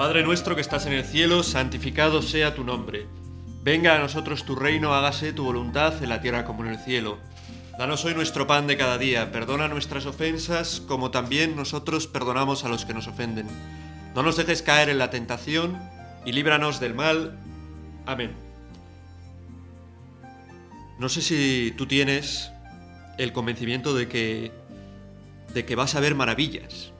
Padre 0.00 0.22
nuestro 0.22 0.54
que 0.54 0.62
estás 0.62 0.86
en 0.86 0.94
el 0.94 1.04
cielo, 1.04 1.42
santificado 1.42 2.22
sea 2.22 2.54
tu 2.54 2.64
nombre. 2.64 3.06
Venga 3.62 3.94
a 3.94 3.98
nosotros 3.98 4.46
tu 4.46 4.56
reino, 4.56 4.94
hágase 4.94 5.34
tu 5.34 5.44
voluntad 5.44 6.02
en 6.02 6.08
la 6.08 6.22
tierra 6.22 6.46
como 6.46 6.64
en 6.64 6.70
el 6.70 6.78
cielo. 6.78 7.18
Danos 7.78 8.02
hoy 8.06 8.14
nuestro 8.14 8.46
pan 8.46 8.66
de 8.66 8.78
cada 8.78 8.96
día, 8.96 9.30
perdona 9.30 9.68
nuestras 9.68 10.06
ofensas 10.06 10.80
como 10.80 11.10
también 11.10 11.54
nosotros 11.54 12.06
perdonamos 12.06 12.64
a 12.64 12.70
los 12.70 12.86
que 12.86 12.94
nos 12.94 13.08
ofenden. 13.08 13.46
No 14.14 14.22
nos 14.22 14.38
dejes 14.38 14.62
caer 14.62 14.88
en 14.88 14.96
la 14.96 15.10
tentación 15.10 15.78
y 16.24 16.32
líbranos 16.32 16.80
del 16.80 16.94
mal. 16.94 17.38
Amén. 18.06 18.32
No 20.98 21.10
sé 21.10 21.20
si 21.20 21.74
tú 21.76 21.84
tienes 21.84 22.50
el 23.18 23.34
convencimiento 23.34 23.94
de 23.94 24.08
que 24.08 24.50
de 25.52 25.66
que 25.66 25.76
vas 25.76 25.94
a 25.94 26.00
ver 26.00 26.14
maravillas. 26.14 26.90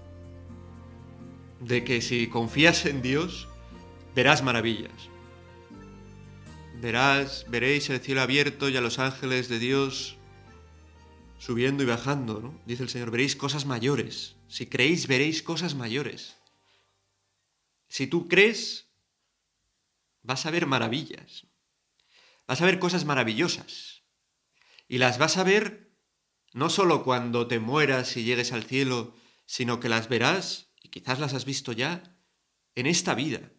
De 1.60 1.84
que 1.84 2.00
si 2.02 2.26
confías 2.26 2.86
en 2.86 3.02
Dios, 3.02 3.48
verás 4.14 4.42
maravillas. 4.42 5.10
Verás, 6.80 7.44
veréis 7.48 7.90
el 7.90 8.00
cielo 8.00 8.22
abierto 8.22 8.68
y 8.68 8.76
a 8.76 8.80
los 8.80 8.98
ángeles 8.98 9.48
de 9.48 9.58
Dios 9.58 10.16
subiendo 11.38 11.82
y 11.82 11.86
bajando, 11.86 12.40
¿no? 12.40 12.60
Dice 12.66 12.82
el 12.82 12.88
Señor, 12.88 13.10
veréis 13.10 13.36
cosas 13.36 13.66
mayores. 13.66 14.36
Si 14.48 14.66
creéis, 14.66 15.06
veréis 15.06 15.42
cosas 15.42 15.74
mayores. 15.74 16.36
Si 17.88 18.06
tú 18.06 18.28
crees, 18.28 18.88
vas 20.22 20.46
a 20.46 20.50
ver 20.50 20.66
maravillas. 20.66 21.46
Vas 22.46 22.60
a 22.60 22.66
ver 22.66 22.78
cosas 22.78 23.04
maravillosas. 23.04 24.02
Y 24.88 24.98
las 24.98 25.18
vas 25.18 25.36
a 25.36 25.44
ver 25.44 25.90
no 26.52 26.68
solo 26.68 27.04
cuando 27.04 27.46
te 27.46 27.58
mueras 27.58 28.16
y 28.16 28.24
llegues 28.24 28.52
al 28.52 28.64
cielo, 28.64 29.14
sino 29.46 29.80
que 29.80 29.88
las 29.88 30.08
verás, 30.08 30.69
y 30.82 30.88
quizás 30.88 31.18
las 31.18 31.34
has 31.34 31.44
visto 31.44 31.72
ya, 31.72 32.02
en 32.74 32.86
esta 32.86 33.14
vida. 33.14 33.50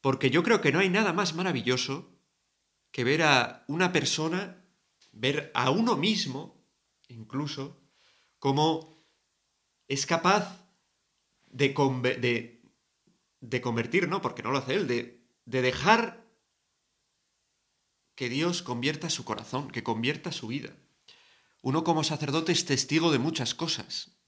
Porque 0.00 0.30
yo 0.30 0.42
creo 0.42 0.60
que 0.60 0.72
no 0.72 0.78
hay 0.78 0.88
nada 0.88 1.12
más 1.12 1.34
maravilloso 1.34 2.18
que 2.90 3.04
ver 3.04 3.22
a 3.22 3.64
una 3.68 3.92
persona, 3.92 4.64
ver 5.12 5.50
a 5.54 5.70
uno 5.70 5.96
mismo, 5.96 6.66
incluso, 7.08 7.80
como 8.38 9.04
es 9.88 10.06
capaz 10.06 10.66
de, 11.46 11.68
de, 13.40 13.60
convertir, 13.60 14.08
¿no? 14.08 14.20
Porque 14.20 14.42
no 14.42 14.50
lo 14.50 14.58
hace 14.58 14.74
él, 14.74 14.86
de 14.86 15.62
dejar 15.62 16.20
que 18.14 18.28
Dios 18.28 18.62
convierta 18.62 19.08
su 19.08 19.24
corazón, 19.24 19.70
que 19.70 19.82
convierta 19.82 20.30
su 20.32 20.48
vida. 20.48 20.76
Uno 21.62 21.84
como 21.84 22.04
sacerdote 22.04 22.52
es 22.52 22.64
testigo 22.64 23.12
de 23.12 23.18
muchas 23.18 23.54
cosas. 23.54 24.19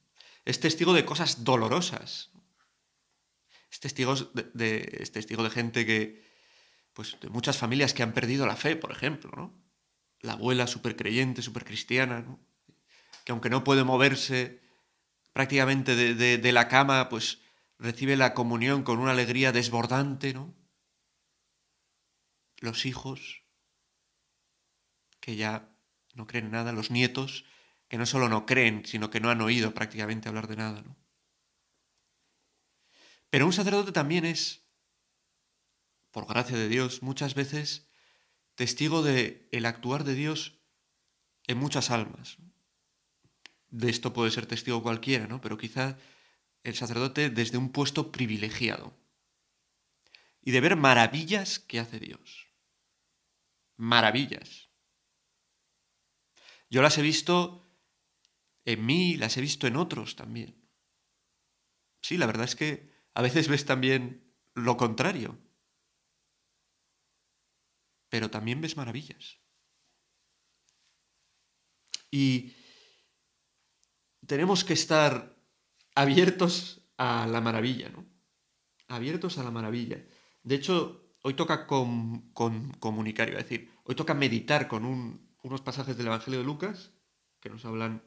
Es 0.44 0.60
testigo 0.60 0.92
de 0.92 1.04
cosas 1.04 1.44
dolorosas. 1.44 2.30
Es 3.70 3.80
testigo 3.80 4.14
de, 4.14 4.98
es 5.00 5.12
testigo 5.12 5.42
de 5.42 5.50
gente 5.50 5.86
que, 5.86 6.22
pues, 6.92 7.16
de 7.20 7.28
muchas 7.28 7.56
familias 7.56 7.94
que 7.94 8.02
han 8.02 8.12
perdido 8.12 8.46
la 8.46 8.56
fe, 8.56 8.76
por 8.76 8.92
ejemplo, 8.92 9.30
¿no? 9.34 9.62
La 10.20 10.32
abuela 10.32 10.66
súper 10.66 10.96
creyente, 10.96 11.42
súper 11.42 11.64
cristiana, 11.64 12.20
¿no? 12.20 12.40
Que 13.24 13.32
aunque 13.32 13.50
no 13.50 13.64
puede 13.64 13.84
moverse 13.84 14.60
prácticamente 15.32 15.96
de, 15.96 16.38
de 16.38 16.52
la 16.52 16.68
cama, 16.68 17.08
pues 17.08 17.40
recibe 17.78 18.16
la 18.16 18.34
comunión 18.34 18.82
con 18.82 18.98
una 18.98 19.12
alegría 19.12 19.52
desbordante, 19.52 20.34
¿no? 20.34 20.54
Los 22.58 22.84
hijos, 22.84 23.42
que 25.20 25.36
ya 25.36 25.74
no 26.14 26.26
creen 26.26 26.50
nada, 26.50 26.72
los 26.72 26.90
nietos, 26.90 27.44
que 27.92 27.98
no 27.98 28.06
solo 28.06 28.30
no 28.30 28.46
creen, 28.46 28.86
sino 28.86 29.10
que 29.10 29.20
no 29.20 29.28
han 29.28 29.42
oído 29.42 29.74
prácticamente 29.74 30.26
hablar 30.26 30.48
de 30.48 30.56
nada, 30.56 30.80
¿no? 30.80 30.96
Pero 33.28 33.44
un 33.44 33.52
sacerdote 33.52 33.92
también 33.92 34.24
es, 34.24 34.64
por 36.10 36.26
gracia 36.26 36.56
de 36.56 36.70
Dios, 36.70 37.02
muchas 37.02 37.34
veces 37.34 37.90
testigo 38.54 39.02
de 39.02 39.46
actuar 39.66 40.04
de 40.04 40.14
Dios 40.14 40.58
en 41.46 41.58
muchas 41.58 41.90
almas. 41.90 42.38
De 43.68 43.90
esto 43.90 44.14
puede 44.14 44.30
ser 44.30 44.46
testigo 44.46 44.82
cualquiera, 44.82 45.26
¿no? 45.26 45.42
Pero 45.42 45.58
quizá 45.58 45.98
el 46.62 46.74
sacerdote 46.74 47.28
desde 47.28 47.58
un 47.58 47.72
puesto 47.72 48.10
privilegiado. 48.10 48.96
Y 50.40 50.52
de 50.52 50.62
ver 50.62 50.76
maravillas 50.76 51.58
que 51.58 51.78
hace 51.78 52.00
Dios. 52.00 52.46
Maravillas. 53.76 54.70
Yo 56.70 56.80
las 56.80 56.96
he 56.96 57.02
visto 57.02 57.61
en 58.64 58.84
mí, 58.86 59.16
las 59.16 59.36
he 59.36 59.40
visto 59.40 59.66
en 59.66 59.76
otros 59.76 60.16
también. 60.16 60.56
Sí, 62.00 62.16
la 62.16 62.26
verdad 62.26 62.44
es 62.44 62.56
que 62.56 62.92
a 63.14 63.22
veces 63.22 63.48
ves 63.48 63.64
también 63.64 64.34
lo 64.54 64.76
contrario. 64.76 65.38
Pero 68.08 68.30
también 68.30 68.60
ves 68.60 68.76
maravillas. 68.76 69.38
Y 72.10 72.52
tenemos 74.26 74.64
que 74.64 74.74
estar 74.74 75.36
abiertos 75.94 76.82
a 76.98 77.26
la 77.26 77.40
maravilla, 77.40 77.88
¿no? 77.88 78.06
Abiertos 78.88 79.38
a 79.38 79.44
la 79.44 79.50
maravilla. 79.50 80.04
De 80.42 80.56
hecho, 80.56 81.14
hoy 81.22 81.34
toca 81.34 81.66
con, 81.66 82.30
comunicar, 82.32 83.28
iba 83.28 83.38
a 83.38 83.42
decir, 83.42 83.70
hoy 83.84 83.94
toca 83.94 84.12
meditar 84.12 84.68
con 84.68 84.84
un 84.84 85.32
unos 85.42 85.60
pasajes 85.60 85.96
del 85.96 86.06
Evangelio 86.06 86.40
de 86.40 86.46
Lucas 86.46 86.92
que 87.40 87.50
nos 87.50 87.64
hablan 87.64 88.02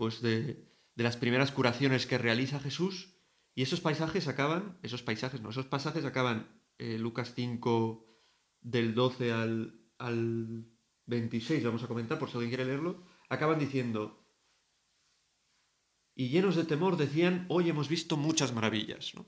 pues 0.00 0.22
de, 0.22 0.66
las 0.94 1.18
primeras 1.18 1.52
curaciones 1.52 2.06
que 2.06 2.16
realiza 2.16 2.58
Jesús 2.58 3.18
y 3.54 3.60
esos 3.60 3.82
paisajes 3.82 4.28
acaban, 4.28 4.78
esos 4.82 5.02
paisajes, 5.02 5.42
no, 5.42 5.50
esos 5.50 5.66
pasajes 5.66 6.06
acaban 6.06 6.48
eh, 6.78 6.96
Lucas 6.96 7.34
5 7.36 8.06
del 8.62 8.94
12 8.94 9.30
al, 9.30 9.78
al 9.98 10.64
26, 11.04 11.64
vamos 11.64 11.82
a 11.82 11.86
comentar 11.86 12.18
por 12.18 12.30
si 12.30 12.36
alguien 12.38 12.48
quiere 12.48 12.64
leerlo, 12.64 13.04
acaban 13.28 13.58
diciendo, 13.58 14.26
y 16.14 16.30
llenos 16.30 16.56
de 16.56 16.64
temor 16.64 16.96
decían, 16.96 17.44
hoy 17.50 17.68
hemos 17.68 17.90
visto 17.90 18.16
muchas 18.16 18.54
maravillas, 18.54 19.14
¿no? 19.14 19.26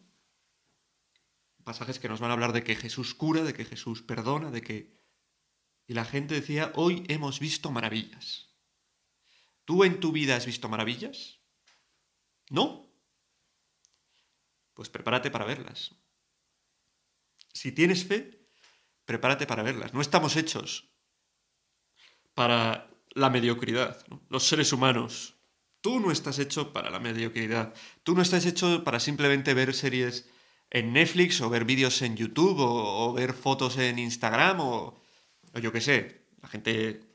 Pasajes 1.64 1.98
que 1.98 2.08
nos 2.08 2.20
van 2.20 2.30
a 2.30 2.32
hablar 2.32 2.54
de 2.54 2.64
que 2.64 2.76
Jesús 2.76 3.12
cura, 3.12 3.44
de 3.44 3.52
que 3.52 3.66
Jesús 3.66 4.00
perdona, 4.00 4.50
de 4.50 4.62
que 4.62 5.02
y 5.86 5.92
la 5.92 6.06
gente 6.06 6.34
decía, 6.34 6.72
hoy 6.76 7.04
hemos 7.08 7.40
visto 7.40 7.70
maravillas. 7.70 8.51
¿Tú 9.64 9.84
en 9.84 10.00
tu 10.00 10.12
vida 10.12 10.36
has 10.36 10.46
visto 10.46 10.68
maravillas? 10.68 11.40
¿No? 12.50 12.90
Pues 14.74 14.88
prepárate 14.88 15.30
para 15.30 15.44
verlas. 15.44 15.94
Si 17.52 17.72
tienes 17.72 18.04
fe, 18.04 18.48
prepárate 19.04 19.46
para 19.46 19.62
verlas. 19.62 19.94
No 19.94 20.00
estamos 20.00 20.36
hechos 20.36 20.90
para 22.34 22.90
la 23.10 23.30
mediocridad. 23.30 24.04
Los 24.28 24.46
seres 24.46 24.72
humanos. 24.72 25.36
Tú 25.80 26.00
no 26.00 26.10
estás 26.10 26.38
hecho 26.38 26.72
para 26.72 26.90
la 26.90 27.00
mediocridad. 27.00 27.74
Tú 28.02 28.14
no 28.14 28.22
estás 28.22 28.46
hecho 28.46 28.84
para 28.84 29.00
simplemente 29.00 29.54
ver 29.54 29.74
series 29.74 30.28
en 30.70 30.92
Netflix 30.92 31.40
o 31.40 31.50
ver 31.50 31.64
vídeos 31.64 32.00
en 32.02 32.16
YouTube 32.16 32.60
o, 32.60 33.08
o 33.08 33.12
ver 33.12 33.34
fotos 33.34 33.76
en 33.78 33.98
Instagram 33.98 34.60
o 34.60 35.02
o 35.52 35.58
yo 35.58 35.72
qué 35.72 35.80
sé, 35.80 36.26
la 36.40 36.48
gente 36.48 37.11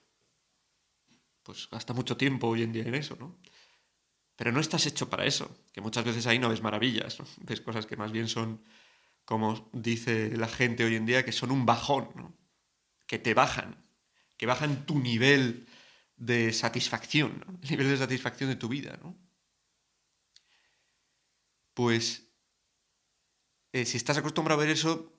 pues 1.48 1.70
gasta 1.72 1.94
mucho 1.94 2.18
tiempo 2.18 2.48
hoy 2.48 2.62
en 2.62 2.74
día 2.74 2.84
en 2.84 2.94
eso, 2.94 3.16
¿no? 3.16 3.40
Pero 4.36 4.52
no 4.52 4.60
estás 4.60 4.86
hecho 4.86 5.10
para 5.10 5.26
eso, 5.26 5.64
que 5.72 5.80
muchas 5.80 6.04
veces 6.04 6.28
ahí 6.28 6.40
no 6.40 6.50
ves 6.50 6.62
maravillas, 6.62 7.20
¿no? 7.20 7.26
ves 7.48 7.62
cosas 7.62 7.86
que 7.86 7.96
más 7.96 8.12
bien 8.12 8.28
son, 8.28 8.62
como 9.24 9.70
dice 9.72 10.36
la 10.36 10.50
gente 10.50 10.84
hoy 10.84 10.96
en 10.96 11.06
día, 11.06 11.24
que 11.24 11.32
son 11.32 11.52
un 11.52 11.66
bajón, 11.66 12.10
¿no? 12.16 12.38
que 13.08 13.18
te 13.18 13.34
bajan, 13.34 13.82
que 14.36 14.46
bajan 14.46 14.86
tu 14.86 15.00
nivel 15.00 15.68
de 16.18 16.52
satisfacción, 16.52 17.42
¿no? 17.48 17.58
el 17.64 17.70
nivel 17.70 17.88
de 17.88 17.98
satisfacción 17.98 18.50
de 18.50 18.58
tu 18.58 18.68
vida. 18.68 19.00
¿no? 19.02 19.18
Pues 21.74 22.28
eh, 23.72 23.86
si 23.86 23.96
estás 23.96 24.18
acostumbrado 24.18 24.60
a 24.60 24.66
ver 24.66 24.74
eso 24.74 25.14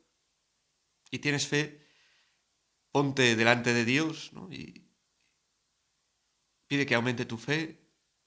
y 1.11 1.21
tienes 1.21 1.47
fe, 1.47 1.89
ponte 2.93 3.35
delante 3.35 3.73
de 3.73 3.87
Dios 3.87 4.33
y 4.51 4.88
pide 6.69 6.87
que 6.87 6.94
aumente 6.94 7.25
tu 7.25 7.38
fe, 7.38 7.81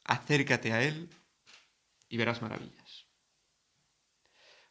acércate 0.03 0.73
a 0.73 0.83
Él 0.83 1.09
y 2.09 2.17
verás 2.17 2.41
maravillas. 2.41 3.05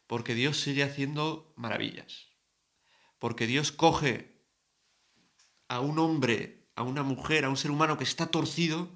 Porque 0.05 0.35
Dios 0.35 0.59
sigue 0.59 0.83
haciendo 0.83 1.53
maravillas. 1.55 2.27
Porque 3.17 3.47
Dios 3.47 3.71
coge 3.71 4.45
a 5.69 5.79
un 5.79 5.97
hombre, 5.99 6.67
a 6.75 6.83
una 6.83 7.01
mujer, 7.01 7.45
a 7.45 7.49
un 7.49 7.57
ser 7.57 7.71
humano 7.71 7.97
que 7.97 8.03
está 8.03 8.27
torcido 8.27 8.89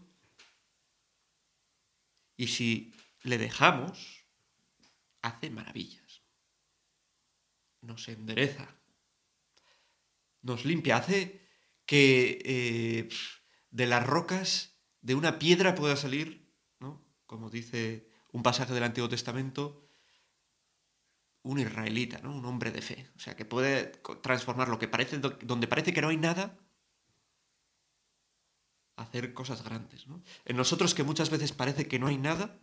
y 2.37 2.47
si 2.47 2.93
le 3.23 3.37
dejamos, 3.37 4.25
hace 5.21 5.49
maravillas. 5.49 6.21
Nos 7.81 8.07
endereza, 8.09 8.67
nos 10.41 10.65
limpia, 10.65 10.97
hace 10.97 11.47
que 11.85 12.41
eh, 12.43 13.09
de 13.75 13.87
las 13.87 14.07
rocas, 14.07 14.77
de 15.01 15.15
una 15.15 15.37
piedra 15.37 15.75
pueda 15.75 15.97
salir, 15.97 16.49
¿no? 16.79 17.03
como 17.25 17.49
dice 17.49 18.09
un 18.31 18.41
pasaje 18.41 18.73
del 18.73 18.83
Antiguo 18.83 19.09
Testamento, 19.09 19.85
un 21.41 21.59
israelita, 21.59 22.19
¿no? 22.19 22.33
Un 22.33 22.45
hombre 22.45 22.71
de 22.71 22.81
fe. 22.81 23.11
O 23.17 23.19
sea, 23.19 23.35
que 23.35 23.43
puede 23.43 23.87
transformar 24.23 24.69
lo 24.69 24.79
que 24.79 24.87
parece, 24.87 25.19
donde 25.19 25.67
parece 25.67 25.93
que 25.93 26.01
no 26.01 26.07
hay 26.07 26.15
nada, 26.15 26.57
hacer 28.95 29.33
cosas 29.33 29.61
grandes, 29.61 30.07
¿no? 30.07 30.23
En 30.45 30.55
nosotros 30.55 30.95
que 30.95 31.03
muchas 31.03 31.29
veces 31.29 31.51
parece 31.51 31.85
que 31.87 31.99
no 31.99 32.07
hay 32.07 32.17
nada, 32.17 32.57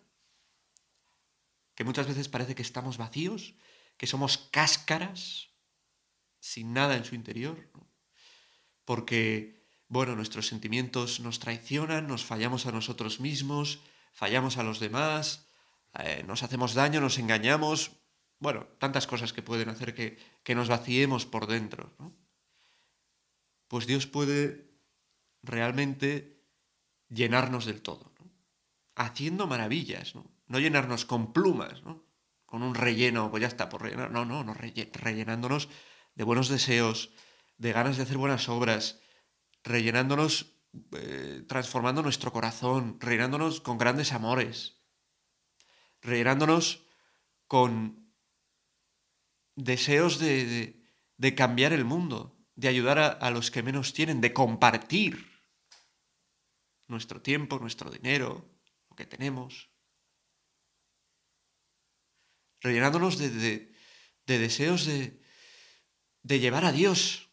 que 1.75 1.85
muchas 1.85 2.07
veces 2.07 2.31
parece 2.31 2.55
que 2.55 2.63
estamos 2.63 2.97
vacíos, 2.97 3.55
que 3.99 4.07
somos 4.07 4.39
cáscaras, 4.51 5.51
sin 6.41 6.73
nada 6.73 6.97
en 6.97 7.05
su 7.05 7.15
interior, 7.15 7.71
porque, 8.87 9.62
bueno, 9.93 10.17
nuestros 10.17 10.47
sentimientos 10.47 11.21
nos 11.21 11.39
traicionan, 11.39 12.07
nos 12.07 12.25
fallamos 12.25 12.65
a 12.65 12.73
nosotros 12.73 13.21
mismos, 13.21 13.81
fallamos 14.15 14.57
a 14.57 14.63
los 14.63 14.81
demás, 14.81 15.45
eh, 15.99 16.25
nos 16.27 16.43
hacemos 16.43 16.73
daño, 16.73 16.99
nos 16.99 17.19
engañamos, 17.19 18.01
bueno, 18.39 18.65
tantas 18.79 19.07
cosas 19.07 19.35
que 19.35 19.43
pueden 19.43 19.69
hacer 19.69 19.95
que, 19.95 20.17
que 20.45 20.55
nos 20.55 20.69
vaciemos 20.69 21.27
por 21.27 21.47
dentro. 21.47 21.93
Pues 23.69 23.87
Dios 23.87 24.07
puede 24.07 24.73
realmente 25.43 26.43
llenarnos 27.11 27.67
del 27.67 27.83
todo, 27.83 28.15
haciendo 28.95 29.47
maravillas, 29.47 30.15
¿no? 30.15 30.25
no 30.47 30.59
llenarnos 30.59 31.05
con 31.05 31.35
plumas, 31.35 31.83
¿no? 31.83 32.03
con 32.47 32.63
un 32.63 32.75
relleno, 32.75 33.31
pues 33.31 33.43
ya 33.43 33.49
está, 33.49 33.69
por 33.69 33.83
rellenar, 33.83 34.11
no, 34.11 34.25
no, 34.25 34.43
no 34.43 34.55
rellenándonos 34.55 35.69
de 36.15 36.25
buenos 36.25 36.49
deseos, 36.49 37.11
de 37.59 37.75
ganas 37.75 37.99
de 37.99 38.05
hacer 38.05 38.17
buenas 38.17 38.49
obras, 38.49 39.02
rellenándonos, 39.65 40.59
eh, 40.93 41.45
transformando 41.49 42.03
nuestro 42.03 42.33
corazón, 42.33 42.99
rellenándonos 43.01 43.61
con 43.61 43.79
grandes 43.79 44.13
amores, 44.13 44.83
rellenándonos 46.01 46.85
con 47.47 48.15
deseos 49.55 50.19
de, 50.19 50.83
de, 51.17 51.35
cambiar 51.35 51.73
el 51.73 51.85
mundo, 51.85 52.39
de 52.55 52.69
ayudar 52.69 52.99
a, 52.99 53.31
los 53.31 53.51
que 53.51 53.63
menos 53.63 53.93
tienen, 53.93 54.21
de 54.21 54.33
compartir 54.33 55.31
nuestro 56.89 57.21
tiempo, 57.23 57.59
nuestro 57.59 57.91
dinero, 57.91 58.51
lo 58.91 58.97
que 58.97 59.07
tenemos. 59.07 59.71
Rellenándonos 62.61 63.19
de, 63.19 63.31
de, 63.31 63.75
de 64.27 64.39
deseos 64.39 64.87
de, 64.87 65.21
de 66.23 66.41
llevar 66.41 66.65
a 66.65 66.73
Dios 66.73 67.31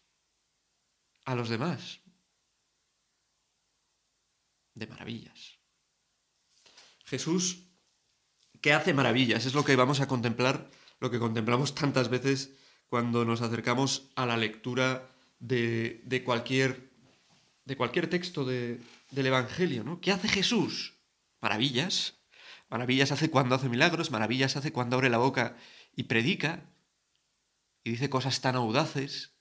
a 1.25 1.35
los 1.35 1.49
demás. 1.49 2.01
De 4.79 4.87
maravillas. 4.87 5.59
Jesús, 7.03 7.65
que 8.61 8.71
hace 8.71 8.93
maravillas, 8.93 9.45
es 9.45 9.53
lo 9.53 9.65
que 9.65 9.75
vamos 9.75 9.99
a 9.99 10.07
contemplar, 10.07 10.69
lo 11.01 11.11
que 11.11 11.19
contemplamos 11.19 11.75
tantas 11.75 12.07
veces 12.07 12.51
cuando 12.87 13.25
nos 13.25 13.41
acercamos 13.41 14.09
a 14.15 14.25
la 14.25 14.37
lectura 14.37 15.09
de, 15.39 16.01
de 16.05 16.23
cualquier, 16.23 16.91
de 17.65 17.75
cualquier 17.75 18.09
texto 18.09 18.45
de, 18.45 18.79
del 19.11 19.27
Evangelio, 19.27 19.83
¿no? 19.83 19.99
¿Qué 19.99 20.13
hace 20.13 20.29
Jesús? 20.29 20.93
Maravillas. 21.41 22.15
Maravillas 22.69 23.11
hace 23.11 23.29
cuando 23.29 23.55
hace 23.55 23.67
milagros, 23.67 24.11
maravillas 24.11 24.55
hace 24.55 24.71
cuando 24.71 24.95
abre 24.95 25.09
la 25.09 25.17
boca 25.17 25.57
y 25.93 26.03
predica, 26.03 26.63
y 27.83 27.91
dice 27.91 28.09
cosas 28.09 28.39
tan 28.39 28.55
audaces 28.55 29.33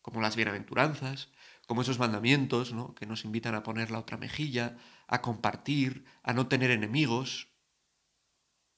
como 0.00 0.20
las 0.20 0.36
bienaventuranzas, 0.36 1.28
como 1.66 1.82
esos 1.82 1.98
mandamientos 1.98 2.72
¿no? 2.72 2.94
que 2.94 3.06
nos 3.06 3.24
invitan 3.24 3.54
a 3.54 3.62
poner 3.62 3.90
la 3.90 3.98
otra 3.98 4.16
mejilla, 4.16 4.78
a 5.08 5.20
compartir, 5.20 6.04
a 6.22 6.32
no 6.32 6.46
tener 6.46 6.70
enemigos. 6.70 7.48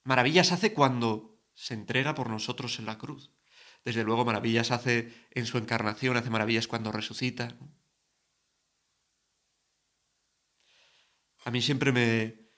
Maravillas 0.05 0.53
hace 0.53 0.73
cuando 0.73 1.39
se 1.55 1.75
entrega 1.75 2.15
por 2.15 2.31
nosotros 2.31 2.79
en 2.79 2.87
la 2.87 2.99
cruz. 2.99 3.31
Desde 3.85 4.05
luego 4.05 4.25
maravillas 4.25 4.71
hace 4.71 5.13
en 5.31 5.47
su 5.47 5.59
encarnación, 5.59 6.17
hace 6.17 6.31
maravillas 6.31 6.67
cuando 6.67 6.91
resucita. 6.91 7.57
A 11.45 11.51
mí 11.51 11.63
siempre 11.63 11.93
me, 11.93 12.49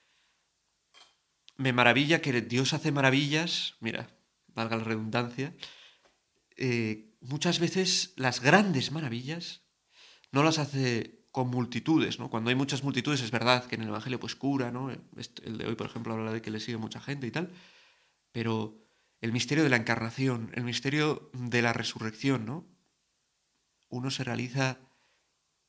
me 1.57 1.73
maravilla 1.73 2.21
que 2.21 2.41
Dios 2.41 2.73
hace 2.73 2.91
maravillas, 2.91 3.75
mira, 3.79 4.09
valga 4.47 4.77
la 4.77 4.83
redundancia, 4.83 5.55
eh, 6.57 7.15
muchas 7.21 7.59
veces 7.59 8.13
las 8.17 8.41
grandes 8.41 8.91
maravillas 8.91 9.61
no 10.31 10.43
las 10.43 10.59
hace 10.59 11.25
con 11.31 11.49
multitudes, 11.49 12.19
¿no? 12.19 12.29
Cuando 12.29 12.49
hay 12.49 12.55
muchas 12.55 12.83
multitudes 12.83 13.21
es 13.21 13.31
verdad 13.31 13.65
que 13.65 13.75
en 13.75 13.83
el 13.83 13.89
Evangelio 13.89 14.19
pues 14.19 14.35
cura, 14.35 14.71
¿no? 14.71 14.89
El 14.89 15.57
de 15.57 15.65
hoy, 15.65 15.75
por 15.75 15.87
ejemplo, 15.87 16.13
habla 16.13 16.33
de 16.33 16.41
que 16.41 16.51
le 16.51 16.59
sigue 16.59 16.77
mucha 16.77 16.99
gente 16.99 17.27
y 17.27 17.31
tal, 17.31 17.51
pero 18.31 18.77
el 19.21 19.31
misterio 19.31 19.63
de 19.63 19.69
la 19.69 19.77
encarnación, 19.77 20.51
el 20.53 20.63
misterio 20.63 21.29
de 21.33 21.61
la 21.61 21.73
resurrección, 21.73 22.45
¿no? 22.45 22.65
Uno 23.89 24.09
se 24.09 24.23
realiza 24.23 24.79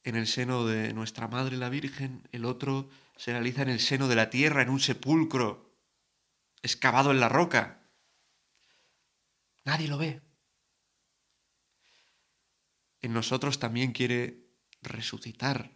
en 0.04 0.16
el 0.16 0.26
seno 0.26 0.66
de 0.66 0.92
nuestra 0.94 1.28
Madre 1.28 1.56
la 1.56 1.68
Virgen, 1.68 2.28
el 2.32 2.44
otro 2.44 2.88
se 3.16 3.32
realiza 3.32 3.62
en 3.62 3.68
el 3.68 3.80
seno 3.80 4.08
de 4.08 4.16
la 4.16 4.30
tierra, 4.30 4.62
en 4.62 4.70
un 4.70 4.80
sepulcro 4.80 5.76
excavado 6.62 7.10
en 7.12 7.20
la 7.20 7.28
roca. 7.28 7.88
Nadie 9.64 9.86
lo 9.86 9.98
ve 9.98 10.22
en 13.02 13.12
nosotros 13.12 13.58
también 13.58 13.92
quiere 13.92 14.41
resucitar. 14.82 15.72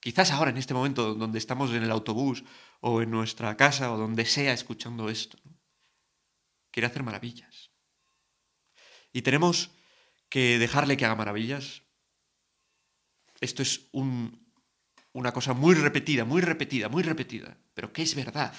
Quizás 0.00 0.30
ahora, 0.30 0.50
en 0.50 0.58
este 0.58 0.74
momento, 0.74 1.14
donde 1.14 1.38
estamos 1.38 1.70
en 1.72 1.82
el 1.82 1.90
autobús 1.90 2.44
o 2.80 3.02
en 3.02 3.10
nuestra 3.10 3.56
casa 3.56 3.92
o 3.92 3.98
donde 3.98 4.24
sea 4.24 4.52
escuchando 4.52 5.10
esto, 5.10 5.38
quiere 6.70 6.86
hacer 6.86 7.02
maravillas. 7.02 7.70
Y 9.12 9.22
tenemos 9.22 9.70
que 10.28 10.58
dejarle 10.58 10.96
que 10.96 11.04
haga 11.04 11.16
maravillas. 11.16 11.82
Esto 13.40 13.62
es 13.62 13.88
una 13.92 15.32
cosa 15.32 15.52
muy 15.52 15.74
repetida, 15.74 16.24
muy 16.24 16.40
repetida, 16.40 16.88
muy 16.88 17.02
repetida, 17.02 17.58
pero 17.74 17.92
que 17.92 18.02
es 18.02 18.14
verdad. 18.14 18.54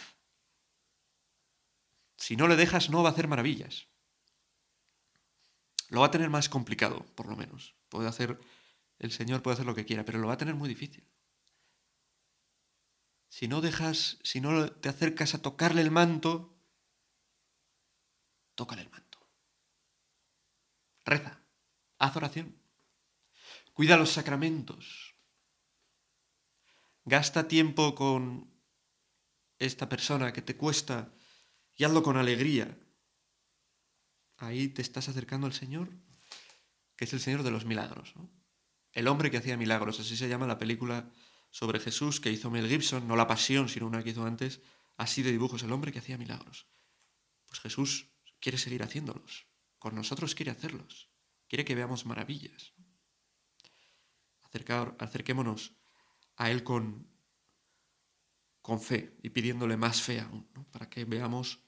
Si 2.18 2.36
no 2.36 2.48
le 2.48 2.56
dejas, 2.56 2.90
no 2.90 3.02
va 3.02 3.10
a 3.10 3.12
hacer 3.14 3.28
maravillas. 3.28 3.88
Lo 5.90 6.02
va 6.02 6.08
a 6.08 6.12
tener 6.12 6.30
más 6.30 6.50
complicado, 6.50 7.06
por 7.16 7.28
lo 7.28 7.36
menos. 7.36 7.76
Puede 7.90 8.08
hacer, 8.08 8.40
el 9.02 9.12
Señor 9.12 9.42
puede 9.42 9.56
hacer 9.56 9.66
lo 9.66 9.76
que 9.76 9.86
quiera, 9.86 10.06
pero 10.06 10.20
lo 10.20 10.28
va 10.28 10.34
a 10.34 10.38
tener 10.38 10.56
muy 10.56 10.70
difícil. 10.70 11.04
Si 13.30 13.48
no 13.48 13.62
dejas, 13.62 14.20
si 14.24 14.42
no 14.42 14.72
te 14.72 14.90
acercas 14.90 15.34
a 15.34 15.42
tocarle 15.42 15.82
el 15.82 15.92
manto, 15.92 16.58
tócale 18.56 18.82
el 18.84 18.90
manto. 18.90 19.20
Reza, 21.06 21.42
haz 21.98 22.16
oración. 22.16 22.56
Cuida 23.74 23.98
los 23.98 24.12
sacramentos. 24.12 25.16
Gasta 27.04 27.48
tiempo 27.48 27.96
con 27.96 28.54
esta 29.58 29.90
persona 29.90 30.32
que 30.32 30.42
te 30.42 30.56
cuesta 30.56 31.14
y 31.76 31.84
hazlo 31.84 32.04
con 32.04 32.18
alegría 32.18 32.78
ahí 34.42 34.68
te 34.70 34.82
estás 34.82 35.08
acercando 35.08 35.48
al 35.48 35.54
Señor, 35.54 35.90
que 36.96 37.06
es 37.06 37.14
el 37.14 37.20
Señor 37.20 37.44
de 37.44 37.52
los 37.52 37.66
milagros. 37.66 38.14
El 38.94 39.08
hombre 39.08 39.32
que 39.32 39.38
hacía 39.38 39.58
milagros, 39.58 40.00
así 40.00 40.18
se 40.18 40.28
llama 40.28 40.48
la 40.48 40.58
película 40.58 41.10
sobre 41.50 41.80
Jesús 41.80 42.20
que 42.20 42.32
hizo 42.32 42.50
Mel 42.50 42.68
Gibson, 42.68 43.08
no 43.08 43.16
la 43.16 43.28
pasión, 43.28 43.70
sino 43.70 43.88
una 43.88 44.04
que 44.04 44.12
hizo 44.12 44.26
antes, 44.26 44.62
así 44.98 45.22
de 45.22 45.32
dibujos, 45.32 45.64
el 45.64 45.72
hombre 45.72 45.92
que 45.92 46.00
hacía 46.00 46.18
milagros. 46.18 46.68
Pues 47.48 47.60
Jesús 47.60 48.08
quiere 48.40 48.58
seguir 48.58 48.84
haciéndolos, 48.84 49.48
con 49.80 49.96
nosotros 49.96 50.36
quiere 50.36 50.52
hacerlos, 50.52 51.10
quiere 51.48 51.66
que 51.66 51.76
veamos 51.76 52.06
maravillas. 52.06 52.74
acerquémonos 55.00 55.74
a 56.36 56.52
Él 56.52 56.64
con, 56.64 57.08
con 58.62 58.82
fe 58.82 59.18
y 59.22 59.30
pidiéndole 59.30 59.78
más 59.78 60.02
fe 60.02 60.20
aún, 60.20 60.48
para 60.72 60.90
que 60.90 61.06
veamos 61.06 61.60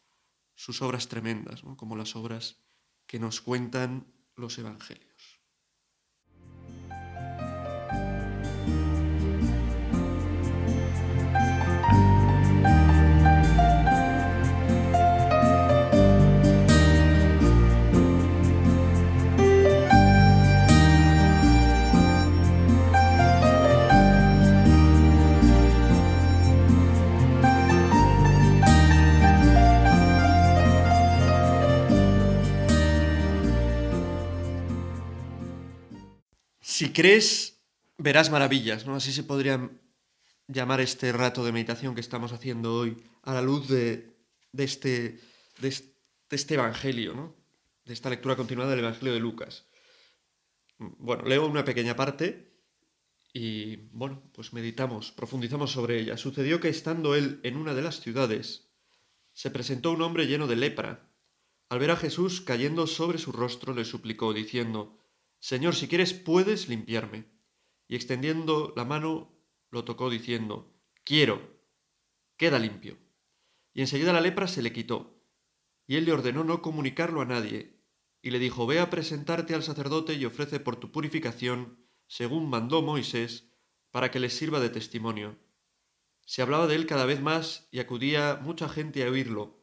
sus 0.56 0.82
obras 0.82 1.08
tremendas, 1.08 1.62
como 1.78 1.96
las 1.96 2.16
obras 2.16 2.58
que 3.06 3.20
nos 3.20 3.42
cuentan 3.42 4.14
los 4.36 4.58
evangelios. 4.58 5.13
Si 36.84 36.92
crees, 36.92 37.64
verás 37.98 38.30
maravillas, 38.30 38.86
¿no? 38.86 38.96
Así 38.96 39.14
se 39.14 39.24
podría 39.24 39.72
llamar 40.50 40.82
este 40.82 41.14
rato 41.14 41.46
de 41.46 41.54
meditación 41.54 41.96
que 41.96 42.02
estamos 42.02 42.34
haciendo 42.34 42.76
hoy 42.76 43.02
a 43.22 43.34
la 43.34 43.42
luz 43.42 43.70
de, 43.70 44.18
este, 44.52 45.22
de 45.62 45.68
este 45.70 45.96
de 46.30 46.36
este 46.36 46.56
Evangelio, 46.56 47.14
¿no? 47.14 47.38
de 47.86 47.94
esta 47.94 48.10
lectura 48.10 48.36
continuada 48.36 48.72
del 48.72 48.80
Evangelio 48.80 49.14
de 49.14 49.22
Lucas. 49.22 49.66
Bueno, 50.78 51.24
leo 51.24 51.48
una 51.48 51.64
pequeña 51.64 51.96
parte 51.96 52.52
y, 53.32 53.78
bueno, 53.94 54.22
pues 54.34 54.52
meditamos, 54.52 55.14
profundizamos 55.14 55.72
sobre 55.72 56.02
ella. 56.02 56.18
Sucedió 56.18 56.60
que 56.60 56.68
estando 56.68 57.16
él 57.16 57.40
en 57.44 57.56
una 57.56 57.74
de 57.74 57.82
las 57.82 58.02
ciudades, 58.02 58.68
se 59.32 59.52
presentó 59.52 59.94
un 59.94 60.02
hombre 60.02 60.28
lleno 60.28 60.48
de 60.48 60.58
lepra. 60.58 61.10
Al 61.70 61.80
ver 61.80 61.92
a 61.92 61.96
Jesús 61.96 62.42
cayendo 62.42 62.88
sobre 62.88 63.20
su 63.20 63.32
rostro, 63.32 63.74
le 63.74 63.86
suplicó, 63.86 64.34
diciendo, 64.34 65.00
Señor, 65.44 65.76
si 65.76 65.90
quieres, 65.90 66.14
puedes 66.14 66.70
limpiarme. 66.70 67.26
Y 67.90 67.98
extendiendo 67.98 68.74
la 68.78 68.86
mano, 68.86 69.38
lo 69.72 69.84
tocó, 69.84 70.10
diciendo, 70.10 70.74
Quiero, 71.04 71.60
queda 72.38 72.60
limpio. 72.60 72.98
Y 73.74 73.82
enseguida 73.82 74.14
la 74.14 74.22
lepra 74.22 74.48
se 74.48 74.62
le 74.62 74.72
quitó. 74.72 75.22
Y 75.86 75.98
él 75.98 76.06
le 76.06 76.14
ordenó 76.14 76.46
no 76.46 76.62
comunicarlo 76.62 77.20
a 77.20 77.26
nadie, 77.26 77.84
y 78.22 78.32
le 78.32 78.40
dijo, 78.40 78.66
Ve 78.66 78.80
a 78.80 78.90
presentarte 78.90 79.54
al 79.54 79.64
sacerdote 79.64 80.14
y 80.14 80.24
ofrece 80.24 80.62
por 80.62 80.78
tu 80.78 80.94
purificación, 80.94 81.78
según 82.08 82.50
mandó 82.50 82.82
Moisés, 82.82 83.52
para 83.92 84.12
que 84.12 84.22
les 84.22 84.32
sirva 84.32 84.62
de 84.62 84.70
testimonio. 84.70 85.38
Se 86.26 86.42
hablaba 86.42 86.68
de 86.68 86.76
él 86.76 86.86
cada 86.86 87.04
vez 87.04 87.20
más 87.20 87.68
y 87.70 87.80
acudía 87.80 88.40
mucha 88.42 88.70
gente 88.70 89.04
a 89.04 89.10
oírlo 89.10 89.62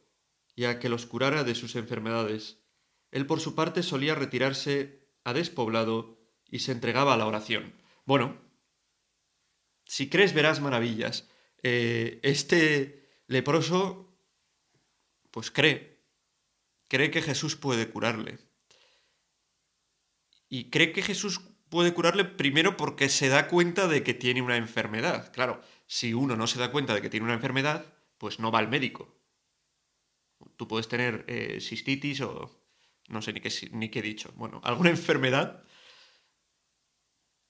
y 0.55 0.65
a 0.65 0.77
que 0.77 0.89
los 0.89 1.07
curara 1.07 1.43
de 1.43 1.55
sus 1.55 1.75
enfermedades. 1.75 2.61
Él 3.09 3.25
por 3.25 3.39
su 3.39 3.55
parte 3.55 3.81
solía 3.81 4.13
retirarse 4.13 5.00
a 5.23 5.33
despoblado 5.33 6.17
y 6.49 6.59
se 6.59 6.71
entregaba 6.71 7.13
a 7.13 7.17
la 7.17 7.27
oración. 7.27 7.73
Bueno, 8.05 8.39
si 9.85 10.09
crees 10.09 10.33
verás 10.33 10.61
maravillas. 10.61 11.29
Eh, 11.63 12.19
este 12.23 13.09
leproso, 13.27 14.17
pues 15.31 15.51
cree, 15.51 16.01
cree 16.87 17.11
que 17.11 17.21
Jesús 17.21 17.55
puede 17.55 17.89
curarle. 17.89 18.39
Y 20.49 20.69
cree 20.69 20.91
que 20.91 21.01
Jesús 21.01 21.41
puede 21.69 21.93
curarle 21.93 22.25
primero 22.25 22.75
porque 22.75 23.07
se 23.07 23.29
da 23.29 23.47
cuenta 23.47 23.87
de 23.87 24.03
que 24.03 24.13
tiene 24.13 24.41
una 24.41 24.57
enfermedad. 24.57 25.31
Claro, 25.31 25.61
si 25.87 26.13
uno 26.13 26.35
no 26.35 26.47
se 26.47 26.59
da 26.59 26.71
cuenta 26.71 26.93
de 26.93 27.01
que 27.01 27.09
tiene 27.09 27.25
una 27.25 27.35
enfermedad, 27.35 27.93
pues 28.17 28.39
no 28.39 28.51
va 28.51 28.59
al 28.59 28.67
médico. 28.67 29.17
Tú 30.57 30.67
puedes 30.67 30.87
tener 30.87 31.25
eh, 31.27 31.59
cistitis 31.61 32.21
o 32.21 32.60
no 33.11 33.21
sé 33.21 33.33
ni 33.33 33.41
qué, 33.41 33.51
ni 33.71 33.89
qué 33.89 33.99
he 33.99 34.03
dicho. 34.03 34.31
Bueno, 34.35 34.61
alguna 34.63 34.89
enfermedad 34.97 35.63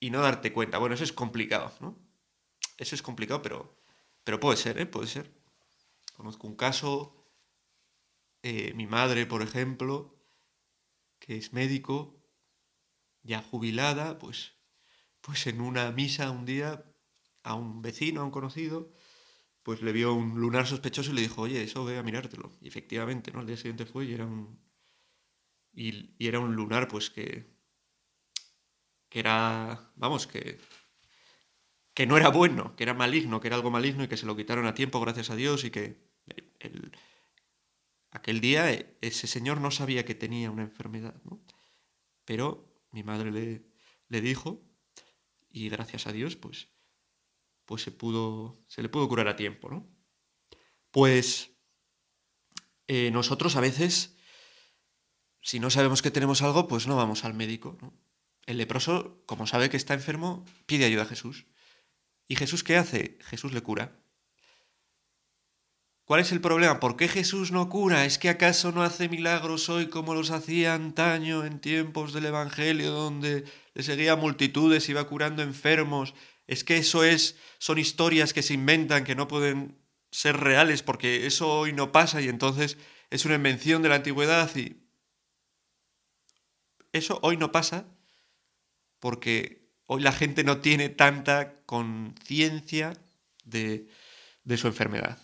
y 0.00 0.10
no 0.10 0.20
darte 0.20 0.52
cuenta. 0.52 0.78
Bueno, 0.78 0.94
eso 0.94 1.04
es 1.04 1.12
complicado, 1.12 1.72
¿no? 1.80 1.98
Eso 2.76 2.94
es 2.94 3.02
complicado, 3.02 3.42
pero, 3.42 3.76
pero 4.24 4.40
puede 4.40 4.56
ser, 4.56 4.78
¿eh? 4.78 4.86
Puede 4.86 5.06
ser. 5.06 5.32
Conozco 6.14 6.46
un 6.46 6.56
caso, 6.56 7.24
eh, 8.42 8.72
mi 8.74 8.86
madre, 8.86 9.26
por 9.26 9.42
ejemplo, 9.42 10.18
que 11.18 11.36
es 11.36 11.52
médico, 11.52 12.20
ya 13.22 13.42
jubilada, 13.42 14.18
pues, 14.18 14.54
pues 15.20 15.46
en 15.46 15.60
una 15.60 15.92
misa 15.92 16.30
un 16.30 16.44
día 16.44 16.84
a 17.44 17.54
un 17.54 17.82
vecino, 17.82 18.20
a 18.20 18.24
un 18.24 18.30
conocido, 18.30 18.92
pues 19.62 19.82
le 19.82 19.92
vio 19.92 20.14
un 20.14 20.40
lunar 20.40 20.66
sospechoso 20.66 21.12
y 21.12 21.14
le 21.14 21.20
dijo, 21.22 21.42
oye, 21.42 21.62
eso 21.62 21.84
ve 21.84 21.98
a 21.98 22.02
mirártelo. 22.02 22.52
Y 22.60 22.68
efectivamente, 22.68 23.30
¿no? 23.30 23.40
Al 23.40 23.46
día 23.46 23.56
siguiente 23.56 23.86
fue 23.86 24.06
y 24.06 24.14
era 24.14 24.26
un... 24.26 24.58
Y, 25.72 26.14
era 26.18 26.40
un 26.40 26.54
lunar, 26.54 26.88
pues 26.88 27.10
que... 27.10 27.46
que 29.08 29.18
era... 29.20 29.92
vamos, 29.96 30.26
que... 30.26 30.58
que 31.94 32.06
no 32.06 32.16
era 32.16 32.28
bueno, 32.28 32.76
que 32.76 32.84
era 32.84 32.94
maligno, 32.94 33.40
que 33.40 33.48
era 33.48 33.56
algo 33.56 33.70
maligno 33.70 34.04
y 34.04 34.08
que 34.08 34.16
se 34.16 34.26
lo 34.26 34.36
quitaron 34.36 34.66
a 34.66 34.74
tiempo, 34.74 35.00
gracias 35.00 35.30
a 35.30 35.36
Dios, 35.36 35.64
y 35.64 35.70
que... 35.70 36.10
El, 36.60 36.92
aquel 38.10 38.40
día 38.40 38.70
ese 39.00 39.26
señor 39.26 39.60
no 39.60 39.70
sabía 39.70 40.04
que 40.04 40.14
tenía 40.14 40.50
una 40.50 40.62
enfermedad, 40.62 41.20
¿no? 41.24 41.42
Pero 42.24 42.72
mi 42.92 43.02
madre 43.02 43.32
le, 43.32 43.64
le 44.08 44.20
dijo 44.20 44.62
y 45.50 45.68
gracias 45.68 46.06
a 46.06 46.12
Dios, 46.12 46.36
pues 46.36 46.68
pues 47.72 47.82
se, 47.82 47.90
pudo, 47.90 48.62
se 48.68 48.82
le 48.82 48.88
pudo 48.88 49.08
curar 49.08 49.28
a 49.28 49.36
tiempo, 49.36 49.70
¿no? 49.70 49.88
Pues 50.90 51.56
eh, 52.86 53.10
nosotros 53.10 53.56
a 53.56 53.60
veces, 53.60 54.16
si 55.42 55.60
no 55.60 55.68
sabemos 55.68 56.00
que 56.00 56.10
tenemos 56.10 56.40
algo, 56.40 56.66
pues 56.66 56.86
no 56.86 56.96
vamos 56.96 57.24
al 57.24 57.34
médico. 57.34 57.76
El 58.46 58.56
leproso, 58.56 59.22
como 59.26 59.46
sabe 59.46 59.68
que 59.68 59.76
está 59.76 59.92
enfermo, 59.92 60.46
pide 60.64 60.86
ayuda 60.86 61.02
a 61.02 61.06
Jesús. 61.06 61.44
¿Y 62.28 62.36
Jesús 62.36 62.64
qué 62.64 62.78
hace? 62.78 63.18
Jesús 63.26 63.52
le 63.52 63.60
cura. 63.60 63.98
¿Cuál 66.04 66.20
es 66.20 66.32
el 66.32 66.40
problema? 66.40 66.80
¿Por 66.80 66.96
qué 66.96 67.08
Jesús 67.08 67.52
no 67.52 67.68
cura? 67.68 68.06
¿Es 68.06 68.18
que 68.18 68.30
acaso 68.30 68.72
no 68.72 68.82
hace 68.82 69.08
milagros 69.10 69.68
hoy 69.68 69.88
como 69.88 70.14
los 70.14 70.30
hacía 70.30 70.74
antaño 70.74 71.44
en 71.44 71.60
tiempos 71.60 72.14
del 72.14 72.24
Evangelio, 72.24 72.90
donde 72.90 73.44
le 73.74 73.82
seguía 73.82 74.16
multitudes, 74.16 74.88
iba 74.88 75.04
curando 75.04 75.42
enfermos 75.42 76.14
es 76.46 76.64
que 76.64 76.76
eso 76.76 77.04
es, 77.04 77.36
son 77.58 77.78
historias 77.78 78.32
que 78.32 78.42
se 78.42 78.54
inventan, 78.54 79.04
que 79.04 79.14
no 79.14 79.28
pueden 79.28 79.78
ser 80.10 80.36
reales, 80.36 80.82
porque 80.82 81.26
eso 81.26 81.48
hoy 81.48 81.72
no 81.72 81.92
pasa 81.92 82.20
y 82.20 82.28
entonces 82.28 82.76
es 83.10 83.24
una 83.24 83.36
invención 83.36 83.82
de 83.82 83.88
la 83.88 83.96
antigüedad 83.96 84.54
y 84.56 84.81
eso 86.92 87.18
hoy 87.22 87.36
no 87.36 87.52
pasa 87.52 87.86
porque 89.00 89.72
hoy 89.86 90.02
la 90.02 90.12
gente 90.12 90.44
no 90.44 90.60
tiene 90.60 90.88
tanta 90.88 91.62
conciencia 91.64 92.92
de, 93.44 93.88
de, 94.44 94.56
su 94.56 94.68
enfermedad. 94.68 95.18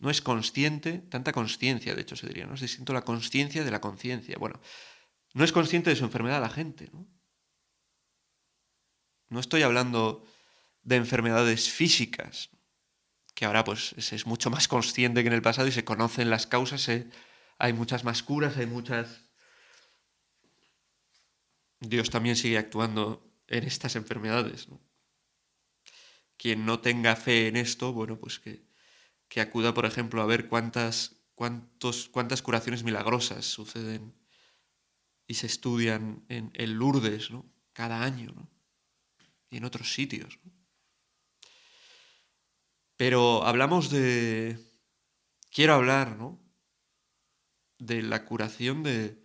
No 0.00 0.10
es 0.10 0.20
consciente, 0.20 0.98
tanta 0.98 1.32
conciencia, 1.32 1.94
de 1.94 2.02
hecho 2.02 2.16
se 2.16 2.26
diría, 2.26 2.46
¿no? 2.46 2.56
Se 2.56 2.68
siento 2.68 2.92
la 2.92 3.02
conciencia 3.02 3.64
de 3.64 3.70
la 3.70 3.80
conciencia. 3.80 4.36
Bueno, 4.38 4.60
no 5.32 5.44
es 5.44 5.52
consciente 5.52 5.90
de 5.90 5.96
su 5.96 6.04
enfermedad 6.04 6.40
la 6.40 6.50
gente, 6.50 6.90
¿no? 6.92 7.06
No 9.28 9.40
estoy 9.40 9.62
hablando 9.62 10.24
de 10.82 10.96
enfermedades 10.96 11.70
físicas, 11.70 12.50
que 13.34 13.44
ahora 13.44 13.64
pues 13.64 13.94
es 13.96 14.26
mucho 14.26 14.50
más 14.50 14.68
consciente 14.68 15.22
que 15.22 15.28
en 15.28 15.34
el 15.34 15.42
pasado 15.42 15.66
y 15.66 15.72
se 15.72 15.84
conocen 15.84 16.30
las 16.30 16.46
causas, 16.46 16.88
hay 17.58 17.72
muchas 17.72 18.04
más 18.04 18.22
curas, 18.22 18.56
hay 18.56 18.66
muchas... 18.66 19.23
Dios 21.88 22.10
también 22.10 22.36
sigue 22.36 22.58
actuando 22.58 23.30
en 23.46 23.64
estas 23.64 23.96
enfermedades. 23.96 24.68
Quien 26.36 26.66
no 26.66 26.80
tenga 26.80 27.16
fe 27.16 27.48
en 27.48 27.56
esto, 27.56 27.92
bueno, 27.92 28.18
pues 28.18 28.38
que, 28.40 28.66
acuda, 29.40 29.74
por 29.74 29.84
ejemplo, 29.86 30.22
a 30.22 30.26
ver 30.26 30.48
cuántas 30.48 31.16
curaciones 32.42 32.84
milagrosas 32.84 33.44
suceden 33.44 34.14
y 35.26 35.34
se 35.34 35.46
estudian 35.46 36.24
en, 36.28 36.50
en 36.54 36.78
Lourdes, 36.78 37.30
¿no? 37.30 37.50
Cada 37.72 38.02
año, 38.02 38.32
¿no? 38.32 38.50
Y 39.50 39.56
en 39.56 39.64
otros 39.64 39.92
sitios, 39.92 40.38
¿no? 40.44 40.52
Pero 42.96 43.44
hablamos 43.44 43.90
de... 43.90 44.58
Quiero 45.50 45.74
hablar, 45.74 46.16
¿no? 46.16 46.40
De 47.78 48.02
la 48.02 48.24
curación 48.24 48.82
de, 48.82 49.24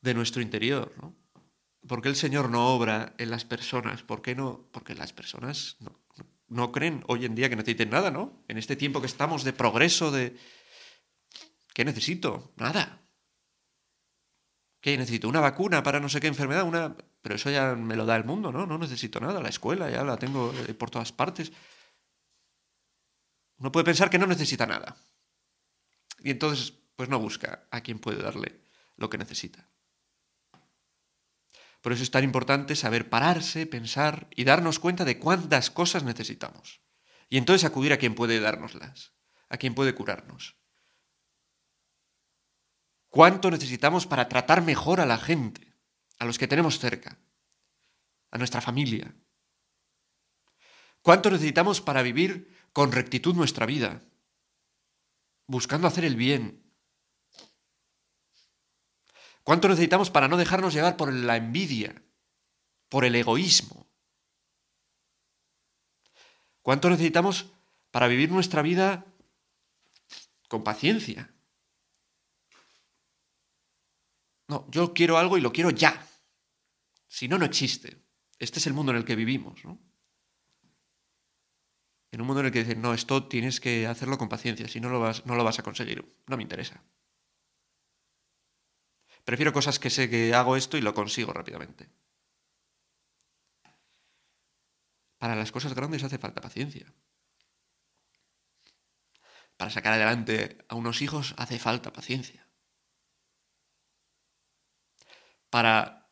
de 0.00 0.14
nuestro 0.14 0.42
interior, 0.42 0.94
¿no? 1.00 1.16
¿Por 1.86 2.02
qué 2.02 2.08
el 2.08 2.16
Señor 2.16 2.50
no 2.50 2.74
obra 2.74 3.14
en 3.18 3.30
las 3.30 3.44
personas? 3.44 4.02
¿Por 4.02 4.22
qué 4.22 4.34
no? 4.34 4.68
Porque 4.72 4.94
las 4.94 5.12
personas 5.12 5.76
no, 6.48 6.72
creen 6.72 7.04
hoy 7.06 7.24
en 7.24 7.34
día 7.34 7.48
que 7.48 7.56
necesiten 7.56 7.90
nada, 7.90 8.10
¿no? 8.10 8.44
En 8.48 8.58
este 8.58 8.76
tiempo 8.76 9.00
que 9.00 9.06
estamos 9.06 9.44
de 9.44 9.52
progreso, 9.52 10.10
de... 10.10 10.36
¿Qué 11.72 11.84
necesito? 11.84 12.52
Nada. 12.56 13.02
¿Qué 14.80 14.96
necesito? 14.96 15.28
¿Una 15.28 15.40
vacuna 15.40 15.82
para 15.82 16.00
no 16.00 16.08
sé 16.08 16.20
qué 16.20 16.26
enfermedad? 16.26 16.64
Una... 16.64 16.96
Pero 17.22 17.34
eso 17.34 17.50
ya 17.50 17.74
me 17.74 17.96
lo 17.96 18.06
da 18.06 18.16
el 18.16 18.24
mundo, 18.24 18.52
¿no? 18.52 18.66
No 18.66 18.78
necesito 18.78 19.20
nada. 19.20 19.40
La 19.40 19.48
escuela 19.48 19.90
ya 19.90 20.04
la 20.04 20.16
tengo 20.16 20.54
eh, 20.68 20.74
por 20.74 20.90
todas 20.90 21.12
partes. 21.12 21.52
Uno 23.58 23.72
puede 23.72 23.84
pensar 23.84 24.10
que 24.10 24.18
no 24.18 24.26
necesita 24.26 24.66
nada. 24.66 24.96
Y 26.20 26.30
entonces, 26.30 26.72
pues 26.94 27.08
no 27.08 27.18
busca 27.18 27.66
a 27.70 27.80
quien 27.80 27.98
puede 27.98 28.22
darle 28.22 28.60
lo 28.96 29.10
que 29.10 29.18
necesita. 29.18 29.68
Por 31.86 31.92
eso 31.92 32.02
es 32.02 32.10
tan 32.10 32.24
importante 32.24 32.74
saber 32.74 33.08
pararse, 33.08 33.64
pensar 33.64 34.26
y 34.34 34.42
darnos 34.42 34.80
cuenta 34.80 35.04
de 35.04 35.20
cuántas 35.20 35.70
cosas 35.70 36.02
necesitamos. 36.02 36.80
Y 37.28 37.38
entonces 37.38 37.64
acudir 37.64 37.92
a 37.92 37.96
quien 37.96 38.16
puede 38.16 38.40
dárnoslas, 38.40 39.12
a 39.48 39.56
quien 39.56 39.72
puede 39.72 39.94
curarnos. 39.94 40.56
¿Cuánto 43.08 43.52
necesitamos 43.52 44.04
para 44.04 44.28
tratar 44.28 44.62
mejor 44.62 45.00
a 45.00 45.06
la 45.06 45.16
gente, 45.16 45.76
a 46.18 46.24
los 46.24 46.38
que 46.38 46.48
tenemos 46.48 46.80
cerca, 46.80 47.20
a 48.32 48.38
nuestra 48.38 48.60
familia? 48.60 49.14
¿Cuánto 51.02 51.30
necesitamos 51.30 51.80
para 51.80 52.02
vivir 52.02 52.52
con 52.72 52.90
rectitud 52.90 53.36
nuestra 53.36 53.64
vida, 53.64 54.02
buscando 55.46 55.86
hacer 55.86 56.04
el 56.04 56.16
bien. 56.16 56.65
¿Cuánto 59.46 59.68
necesitamos 59.68 60.10
para 60.10 60.26
no 60.26 60.36
dejarnos 60.36 60.74
llevar 60.74 60.96
por 60.96 61.12
la 61.12 61.36
envidia, 61.36 62.02
por 62.88 63.04
el 63.04 63.14
egoísmo? 63.14 63.86
¿Cuánto 66.62 66.90
necesitamos 66.90 67.52
para 67.92 68.08
vivir 68.08 68.28
nuestra 68.32 68.60
vida 68.60 69.06
con 70.48 70.64
paciencia? 70.64 71.32
No, 74.48 74.68
yo 74.68 74.92
quiero 74.92 75.16
algo 75.16 75.38
y 75.38 75.42
lo 75.42 75.52
quiero 75.52 75.70
ya. 75.70 76.04
Si 77.06 77.28
no, 77.28 77.38
no 77.38 77.44
existe. 77.44 78.02
Este 78.40 78.58
es 78.58 78.66
el 78.66 78.72
mundo 78.72 78.90
en 78.90 78.98
el 78.98 79.04
que 79.04 79.14
vivimos, 79.14 79.64
¿no? 79.64 79.78
En 82.10 82.20
un 82.20 82.26
mundo 82.26 82.40
en 82.40 82.46
el 82.46 82.52
que 82.52 82.64
dicen, 82.64 82.82
no, 82.82 82.94
esto 82.94 83.28
tienes 83.28 83.60
que 83.60 83.86
hacerlo 83.86 84.18
con 84.18 84.28
paciencia, 84.28 84.66
si 84.66 84.80
no 84.80 84.88
lo 84.88 84.98
vas, 84.98 85.24
no 85.24 85.36
lo 85.36 85.44
vas 85.44 85.60
a 85.60 85.62
conseguir. 85.62 86.04
No 86.26 86.36
me 86.36 86.42
interesa. 86.42 86.82
Prefiero 89.26 89.52
cosas 89.52 89.80
que 89.80 89.90
sé 89.90 90.08
que 90.08 90.34
hago 90.34 90.54
esto 90.56 90.76
y 90.76 90.80
lo 90.80 90.94
consigo 90.94 91.32
rápidamente. 91.32 91.90
Para 95.18 95.34
las 95.34 95.50
cosas 95.50 95.74
grandes 95.74 96.04
hace 96.04 96.16
falta 96.16 96.40
paciencia. 96.40 96.94
Para 99.56 99.72
sacar 99.72 99.94
adelante 99.94 100.64
a 100.68 100.76
unos 100.76 101.02
hijos 101.02 101.34
hace 101.38 101.58
falta 101.58 101.92
paciencia. 101.92 102.48
Para 105.50 106.08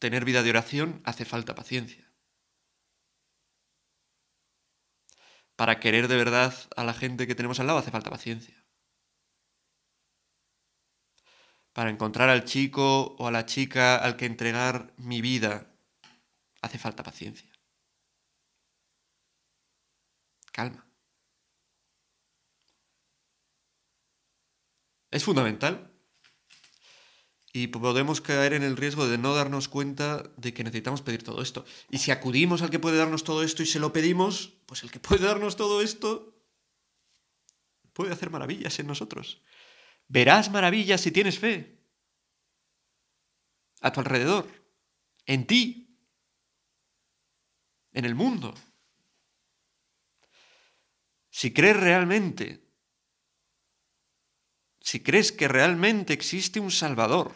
tener 0.00 0.24
vida 0.24 0.42
de 0.42 0.50
oración 0.50 1.00
hace 1.04 1.24
falta 1.24 1.54
paciencia. 1.54 2.12
Para 5.54 5.78
querer 5.78 6.08
de 6.08 6.16
verdad 6.16 6.54
a 6.76 6.82
la 6.82 6.94
gente 6.94 7.28
que 7.28 7.36
tenemos 7.36 7.60
al 7.60 7.68
lado 7.68 7.78
hace 7.78 7.92
falta 7.92 8.10
paciencia. 8.10 8.67
Para 11.78 11.90
encontrar 11.90 12.28
al 12.28 12.44
chico 12.44 13.14
o 13.20 13.28
a 13.28 13.30
la 13.30 13.46
chica 13.46 13.94
al 13.94 14.16
que 14.16 14.26
entregar 14.26 14.92
mi 14.96 15.20
vida 15.20 15.72
hace 16.60 16.76
falta 16.76 17.04
paciencia. 17.04 17.48
Calma. 20.50 20.84
Es 25.12 25.22
fundamental. 25.22 25.92
Y 27.52 27.68
podemos 27.68 28.20
caer 28.20 28.54
en 28.54 28.64
el 28.64 28.76
riesgo 28.76 29.06
de 29.06 29.16
no 29.16 29.36
darnos 29.36 29.68
cuenta 29.68 30.24
de 30.36 30.52
que 30.52 30.64
necesitamos 30.64 31.02
pedir 31.02 31.22
todo 31.22 31.42
esto. 31.42 31.64
Y 31.90 31.98
si 31.98 32.10
acudimos 32.10 32.60
al 32.62 32.70
que 32.70 32.80
puede 32.80 32.98
darnos 32.98 33.22
todo 33.22 33.44
esto 33.44 33.62
y 33.62 33.66
se 33.66 33.78
lo 33.78 33.92
pedimos, 33.92 34.54
pues 34.66 34.82
el 34.82 34.90
que 34.90 34.98
puede 34.98 35.24
darnos 35.24 35.54
todo 35.54 35.80
esto 35.80 36.34
puede 37.92 38.12
hacer 38.12 38.30
maravillas 38.30 38.80
en 38.80 38.88
nosotros. 38.88 39.42
Verás 40.08 40.50
maravillas 40.50 41.02
si 41.02 41.12
tienes 41.12 41.38
fe. 41.38 41.78
A 43.80 43.92
tu 43.92 44.00
alrededor. 44.00 44.50
En 45.26 45.46
ti. 45.46 45.96
En 47.92 48.04
el 48.04 48.14
mundo. 48.14 48.54
Si 51.30 51.52
crees 51.52 51.76
realmente, 51.76 52.68
si 54.80 55.02
crees 55.04 55.30
que 55.30 55.46
realmente 55.46 56.12
existe 56.12 56.58
un 56.58 56.72
Salvador, 56.72 57.32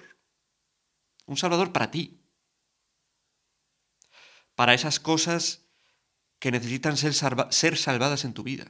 un 1.26 1.36
Salvador 1.36 1.72
para 1.72 1.92
ti, 1.92 2.20
para 4.56 4.74
esas 4.74 4.98
cosas 4.98 5.68
que 6.40 6.50
necesitan 6.50 6.96
ser, 6.96 7.14
ser 7.14 7.76
salvadas 7.76 8.24
en 8.24 8.34
tu 8.34 8.42
vida. 8.42 8.66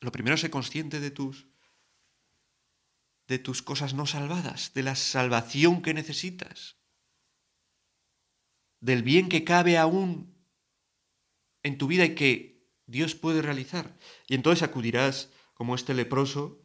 Lo 0.00 0.12
primero 0.12 0.34
es 0.34 0.42
ser 0.42 0.50
consciente 0.50 1.00
de 1.00 1.10
tus, 1.10 1.47
de 3.28 3.38
tus 3.38 3.62
cosas 3.62 3.94
no 3.94 4.06
salvadas, 4.06 4.72
de 4.72 4.82
la 4.82 4.96
salvación 4.96 5.82
que 5.82 5.94
necesitas, 5.94 6.76
del 8.80 9.02
bien 9.02 9.28
que 9.28 9.44
cabe 9.44 9.76
aún 9.76 10.34
en 11.62 11.76
tu 11.76 11.86
vida 11.86 12.06
y 12.06 12.14
que 12.14 12.66
Dios 12.86 13.14
puede 13.14 13.42
realizar. 13.42 13.94
Y 14.26 14.34
entonces 14.34 14.62
acudirás 14.62 15.30
como 15.52 15.74
este 15.74 15.92
leproso 15.92 16.64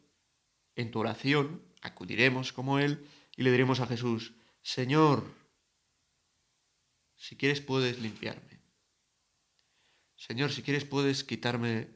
en 0.76 0.90
tu 0.90 1.00
oración, 1.00 1.62
acudiremos 1.82 2.54
como 2.54 2.80
Él 2.80 3.08
y 3.36 3.44
le 3.44 3.52
diremos 3.52 3.82
a 3.82 3.88
Jesús, 3.88 4.34
Señor, 4.62 5.30
si 7.18 7.36
quieres 7.36 7.60
puedes 7.60 8.00
limpiarme. 8.00 8.62
Señor, 10.16 10.52
si 10.52 10.62
quieres 10.62 10.86
puedes 10.86 11.26
quitarme 11.26 11.90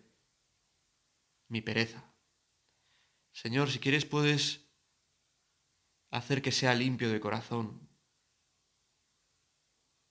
mi 1.47 1.61
pereza. 1.61 2.06
Señor, 3.43 3.69
si 3.69 3.77
quieres 3.77 4.03
puedes 4.03 4.67
hacer 6.09 6.41
que 6.41 6.51
sea 6.51 6.73
limpio 6.73 7.11
de 7.11 7.19
corazón, 7.19 7.87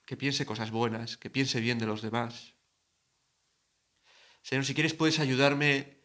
que 0.04 0.16
piense 0.16 0.46
cosas 0.46 0.70
buenas, 0.70 1.16
que 1.16 1.28
piense 1.28 1.58
bien 1.60 1.80
de 1.80 1.86
los 1.86 2.02
demás. 2.02 2.54
Señor, 4.42 4.64
si 4.64 4.74
quieres 4.74 4.94
puedes 4.94 5.18
ayudarme 5.18 6.04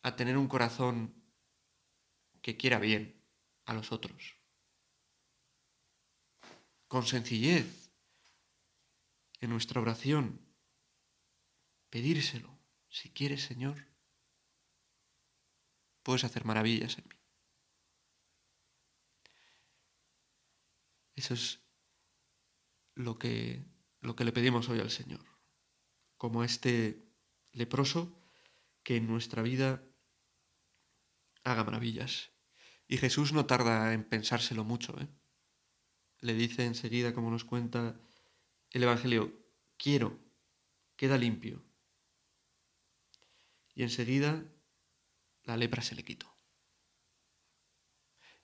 a 0.00 0.16
tener 0.16 0.38
un 0.38 0.48
corazón 0.48 1.22
que 2.40 2.56
quiera 2.56 2.78
bien 2.78 3.22
a 3.66 3.74
los 3.74 3.92
otros. 3.92 4.38
Con 6.88 7.04
sencillez, 7.06 7.92
en 9.38 9.50
nuestra 9.50 9.82
oración, 9.82 10.40
pedírselo. 11.90 12.58
Si 12.88 13.10
quieres, 13.10 13.42
Señor, 13.42 13.93
puedes 16.04 16.22
hacer 16.22 16.44
maravillas 16.44 16.98
en 16.98 17.04
mí. 17.08 17.16
Eso 21.16 21.34
es 21.34 21.60
lo 22.94 23.18
que, 23.18 23.64
lo 24.00 24.14
que 24.14 24.24
le 24.24 24.32
pedimos 24.32 24.68
hoy 24.68 24.78
al 24.78 24.90
Señor 24.90 25.34
como 26.24 26.42
este 26.42 27.04
leproso 27.52 28.18
que 28.82 28.96
en 28.96 29.06
nuestra 29.06 29.42
vida 29.42 29.82
haga 31.42 31.64
maravillas. 31.64 32.30
Y 32.88 32.96
Jesús 32.96 33.34
no 33.34 33.44
tarda 33.44 33.92
en 33.92 34.04
pensárselo 34.04 34.64
mucho. 34.64 34.98
¿eh? 34.98 35.08
Le 36.20 36.32
dice 36.32 36.64
enseguida, 36.64 37.12
como 37.12 37.30
nos 37.30 37.44
cuenta 37.44 38.00
el 38.70 38.82
Evangelio, 38.82 39.38
quiero, 39.76 40.18
queda 40.96 41.18
limpio. 41.18 41.62
Y 43.74 43.82
enseguida 43.82 44.44
la 45.44 45.56
lepra 45.56 45.82
se 45.82 45.94
le 45.94 46.04
quitó. 46.04 46.34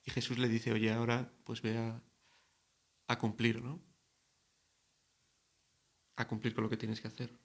Y 0.03 0.11
Jesús 0.11 0.37
le 0.37 0.47
dice, 0.47 0.71
oye, 0.71 0.91
ahora 0.91 1.31
pues 1.43 1.61
ve 1.61 1.77
a, 1.77 3.17
cumplir, 3.17 3.61
¿no? 3.61 3.83
A 6.15 6.27
cumplir 6.27 6.55
con 6.55 6.63
lo 6.63 6.69
que 6.69 6.77
tienes 6.77 7.01
que 7.01 7.07
hacer. 7.07 7.37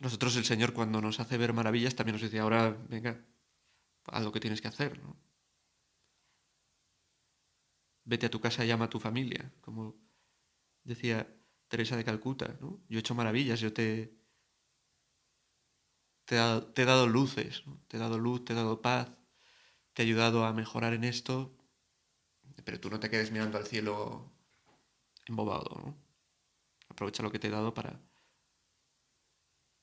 Nosotros 0.00 0.36
el 0.36 0.44
Señor 0.44 0.72
cuando 0.72 1.00
nos 1.00 1.20
hace 1.20 1.36
ver 1.36 1.52
maravillas 1.52 1.94
también 1.94 2.14
nos 2.14 2.22
dice, 2.22 2.38
ahora 2.38 2.70
venga, 2.88 3.22
haz 4.06 4.24
lo 4.24 4.32
que 4.32 4.40
tienes 4.40 4.60
que 4.60 4.68
hacer, 4.68 5.02
¿no? 5.02 5.16
Vete 8.04 8.26
a 8.26 8.30
tu 8.30 8.40
casa 8.40 8.64
y 8.64 8.68
llama 8.68 8.86
a 8.86 8.90
tu 8.90 8.98
familia, 8.98 9.52
como 9.60 10.00
decía 10.84 11.36
Teresa 11.68 11.96
de 11.96 12.04
Calcuta, 12.04 12.56
¿no? 12.60 12.82
Yo 12.88 12.98
he 12.98 13.00
hecho 13.00 13.14
maravillas, 13.14 13.60
yo 13.60 13.72
te, 13.72 14.19
te, 16.30 16.82
he 16.82 16.84
dado 16.84 17.08
luces, 17.08 17.64
te 17.88 17.96
he 17.96 18.00
dado 18.00 18.16
luz, 18.16 18.44
te 18.44 18.52
he 18.52 18.56
dado 18.56 18.80
paz, 18.80 19.10
te 19.92 20.02
he 20.02 20.06
ayudado 20.06 20.44
a 20.44 20.52
mejorar 20.52 20.92
en 20.92 21.02
esto, 21.02 21.52
pero 22.64 22.78
tú 22.78 22.88
no 22.88 23.00
te 23.00 23.10
quedes 23.10 23.32
mirando 23.32 23.58
al 23.58 23.66
cielo 23.66 24.30
embobado, 25.26 25.74
¿no? 25.84 25.96
Aprovecha 26.88 27.24
lo 27.24 27.32
que 27.32 27.40
te 27.40 27.48
he 27.48 27.50
dado 27.50 27.74
para, 27.74 28.00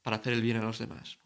para 0.02 0.16
hacer 0.16 0.32
el 0.32 0.42
bien 0.42 0.56
a 0.56 0.62
los 0.62 0.80
demás. 0.80 1.20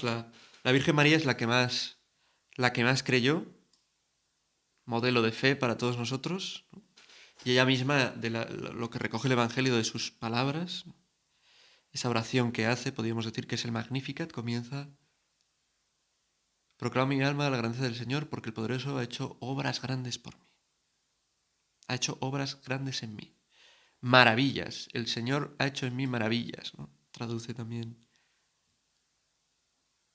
Fijaos, 0.00 0.32
la, 0.64 0.72
Virgen 0.72 0.96
María 0.96 1.16
es 1.16 1.24
la 1.24 1.36
que 1.36 1.46
más, 1.46 1.98
la 2.56 2.72
que 2.72 2.84
más 2.84 3.02
creyó, 3.02 3.46
modelo 4.84 5.22
de 5.22 5.32
fe 5.32 5.56
para 5.56 5.76
todos 5.76 5.96
nosotros, 5.96 6.66
y 7.44 7.52
ella 7.52 7.64
misma, 7.64 8.10
de 8.10 8.30
lo 8.30 8.90
que 8.90 8.98
recoge 8.98 9.28
el 9.28 9.32
Evangelio 9.32 9.76
de 9.76 9.84
sus 9.84 10.10
palabras, 10.10 10.84
esa 11.92 12.10
oración 12.10 12.52
que 12.52 12.66
hace, 12.66 12.92
podríamos 12.92 13.24
decir 13.24 13.46
que 13.46 13.54
es 13.54 13.64
el 13.64 13.72
Magnificat, 13.72 14.32
comienza, 14.32 14.88
proclama 16.76 17.14
mi 17.14 17.22
alma 17.22 17.48
la 17.48 17.56
grandeza 17.56 17.84
del 17.84 17.94
Señor 17.94 18.28
porque 18.28 18.50
el 18.50 18.54
poderoso 18.54 18.98
ha 18.98 19.04
hecho 19.04 19.36
obras 19.40 19.80
grandes 19.80 20.18
por 20.18 20.38
mí, 20.38 20.46
ha 21.88 21.94
hecho 21.94 22.18
obras 22.20 22.60
grandes 22.62 23.02
en 23.02 23.16
mí. 23.16 23.32
maravillas. 24.00 24.88
El 24.92 25.06
Señor 25.06 25.56
ha 25.58 25.66
hecho 25.66 25.86
en 25.86 25.96
mí 25.96 26.06
maravillas, 26.06 26.74
¿no? 26.76 26.90
Traduce 27.12 27.54
también. 27.54 28.05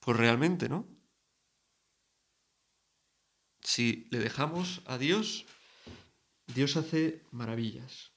Pues 0.01 0.17
realmente, 0.17 0.67
¿no? 0.67 0.87
Si 3.61 4.07
le 4.11 4.19
dejamos 4.19 4.81
a 4.85 4.97
Dios, 4.97 5.45
Dios 6.47 6.75
hace 6.75 7.23
maravillas. 7.31 8.11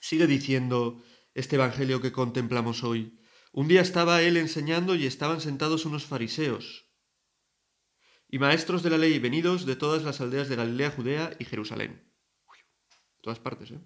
Sigue 0.00 0.26
diciendo 0.26 1.02
este 1.34 1.56
Evangelio 1.56 2.00
que 2.00 2.12
contemplamos 2.12 2.84
hoy. 2.84 3.18
Un 3.52 3.66
día 3.66 3.80
estaba 3.80 4.22
él 4.22 4.36
enseñando 4.36 4.94
y 4.94 5.06
estaban 5.06 5.40
sentados 5.40 5.84
unos 5.84 6.04
fariseos 6.04 6.86
y 8.28 8.38
maestros 8.38 8.82
de 8.82 8.90
la 8.90 8.98
ley 8.98 9.18
venidos 9.18 9.66
de 9.66 9.76
todas 9.76 10.02
las 10.02 10.20
aldeas 10.20 10.48
de 10.48 10.56
Galilea, 10.56 10.90
Judea 10.90 11.36
y 11.38 11.44
Jerusalén. 11.44 12.02
todas 13.22 13.38
partes, 13.38 13.70
¿eh? 13.72 13.80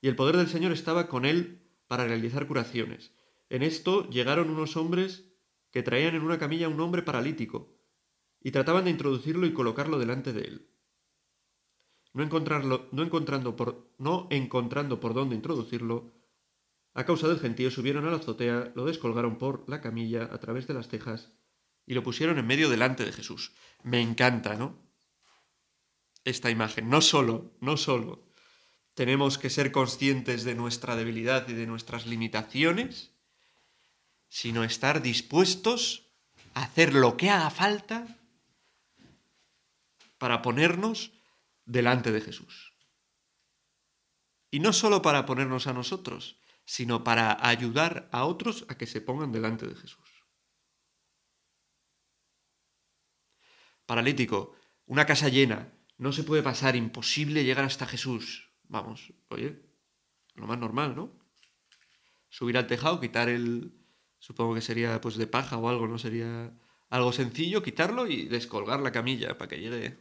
Y 0.00 0.08
el 0.08 0.16
poder 0.16 0.36
del 0.36 0.48
Señor 0.48 0.72
estaba 0.72 1.08
con 1.08 1.24
él 1.24 1.68
para 1.88 2.06
realizar 2.06 2.46
curaciones. 2.46 3.12
En 3.48 3.62
esto 3.62 4.08
llegaron 4.10 4.50
unos 4.50 4.76
hombres 4.76 5.27
que 5.70 5.82
traían 5.82 6.14
en 6.14 6.22
una 6.22 6.38
camilla 6.38 6.66
a 6.66 6.70
un 6.70 6.80
hombre 6.80 7.02
paralítico 7.02 7.76
y 8.40 8.50
trataban 8.50 8.84
de 8.84 8.90
introducirlo 8.90 9.46
y 9.46 9.52
colocarlo 9.52 9.98
delante 9.98 10.32
de 10.32 10.42
él. 10.42 10.70
No, 12.14 12.24
no, 12.24 13.02
encontrando 13.02 13.56
por, 13.56 13.94
no 13.98 14.26
encontrando 14.30 14.98
por 14.98 15.14
dónde 15.14 15.36
introducirlo, 15.36 16.14
a 16.94 17.04
causa 17.04 17.28
del 17.28 17.38
gentío 17.38 17.70
subieron 17.70 18.06
a 18.06 18.10
la 18.10 18.16
azotea, 18.16 18.72
lo 18.74 18.84
descolgaron 18.84 19.38
por 19.38 19.68
la 19.68 19.80
camilla 19.80 20.28
a 20.32 20.38
través 20.38 20.66
de 20.66 20.74
las 20.74 20.88
tejas 20.88 21.30
y 21.86 21.94
lo 21.94 22.02
pusieron 22.02 22.38
en 22.38 22.46
medio 22.46 22.68
delante 22.68 23.04
de 23.04 23.12
Jesús. 23.12 23.52
Me 23.84 24.00
encanta, 24.00 24.56
¿no? 24.56 24.82
Esta 26.24 26.50
imagen. 26.50 26.88
No 26.88 27.00
solo, 27.00 27.56
no 27.60 27.76
solo 27.76 28.28
tenemos 28.98 29.38
que 29.38 29.48
ser 29.48 29.70
conscientes 29.70 30.42
de 30.42 30.56
nuestra 30.56 30.96
debilidad 30.96 31.48
y 31.48 31.52
de 31.52 31.68
nuestras 31.68 32.04
limitaciones, 32.04 33.16
sino 34.28 34.64
estar 34.64 35.02
dispuestos 35.02 36.10
a 36.54 36.62
hacer 36.62 36.94
lo 36.94 37.16
que 37.16 37.30
haga 37.30 37.50
falta 37.50 38.18
para 40.18 40.42
ponernos 40.42 41.12
delante 41.64 42.12
de 42.12 42.20
Jesús. 42.20 42.74
Y 44.50 44.60
no 44.60 44.72
solo 44.72 45.02
para 45.02 45.26
ponernos 45.26 45.66
a 45.66 45.72
nosotros, 45.72 46.40
sino 46.64 47.04
para 47.04 47.46
ayudar 47.46 48.08
a 48.12 48.24
otros 48.24 48.66
a 48.68 48.76
que 48.76 48.86
se 48.86 49.00
pongan 49.00 49.32
delante 49.32 49.66
de 49.66 49.74
Jesús. 49.74 50.04
Paralítico, 53.86 54.54
una 54.86 55.06
casa 55.06 55.28
llena, 55.28 55.72
no 55.96 56.12
se 56.12 56.24
puede 56.24 56.42
pasar, 56.42 56.76
imposible 56.76 57.44
llegar 57.44 57.64
hasta 57.64 57.86
Jesús. 57.86 58.50
Vamos, 58.64 59.12
oye, 59.28 59.62
lo 60.34 60.46
más 60.46 60.58
normal, 60.58 60.94
¿no? 60.94 61.18
Subir 62.28 62.58
al 62.58 62.66
tejado, 62.66 63.00
quitar 63.00 63.28
el, 63.28 63.77
supongo 64.18 64.54
que 64.54 64.60
sería 64.60 65.00
pues 65.00 65.16
de 65.16 65.26
paja 65.26 65.56
o 65.58 65.68
algo, 65.68 65.86
¿no? 65.86 65.98
Sería 65.98 66.52
algo 66.90 67.12
sencillo, 67.12 67.62
quitarlo 67.62 68.06
y 68.06 68.26
descolgar 68.28 68.80
la 68.80 68.92
camilla 68.92 69.36
para 69.36 69.48
que 69.48 69.60
llegue. 69.60 69.98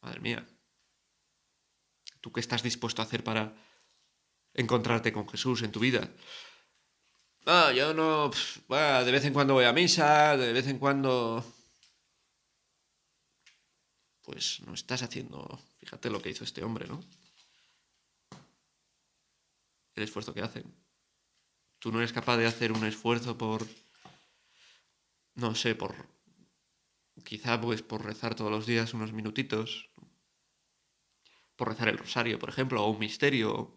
Madre 0.00 0.20
mía. 0.20 0.46
¿Tú 2.20 2.32
qué 2.32 2.40
estás 2.40 2.62
dispuesto 2.62 3.02
a 3.02 3.04
hacer 3.04 3.24
para 3.24 3.54
encontrarte 4.54 5.12
con 5.12 5.28
Jesús 5.28 5.62
en 5.62 5.72
tu 5.72 5.80
vida? 5.80 6.08
Ah, 7.46 7.72
yo 7.74 7.92
no. 7.92 8.30
de 8.68 9.12
vez 9.12 9.24
en 9.24 9.32
cuando 9.32 9.54
voy 9.54 9.64
a 9.64 9.72
misa, 9.72 10.36
de 10.36 10.52
vez 10.52 10.66
en 10.68 10.78
cuando. 10.78 11.44
Pues 14.22 14.60
no 14.60 14.74
estás 14.74 15.02
haciendo. 15.02 15.60
Fíjate 15.78 16.08
lo 16.10 16.22
que 16.22 16.30
hizo 16.30 16.44
este 16.44 16.62
hombre, 16.62 16.86
¿no? 16.86 17.02
El 19.94 20.04
esfuerzo 20.04 20.32
que 20.32 20.42
hacen. 20.42 20.72
Tú 21.82 21.90
no 21.90 21.98
eres 21.98 22.12
capaz 22.12 22.36
de 22.36 22.46
hacer 22.46 22.70
un 22.70 22.84
esfuerzo 22.84 23.36
por. 23.36 23.66
No 25.34 25.56
sé, 25.56 25.74
por. 25.74 25.92
Quizá 27.24 27.60
pues 27.60 27.82
por 27.82 28.04
rezar 28.04 28.36
todos 28.36 28.52
los 28.52 28.66
días 28.66 28.94
unos 28.94 29.12
minutitos 29.12 29.90
por 31.56 31.68
rezar 31.68 31.88
el 31.88 31.98
rosario, 31.98 32.38
por 32.38 32.48
ejemplo, 32.48 32.84
o 32.84 32.90
un 32.90 32.98
misterio, 32.98 33.72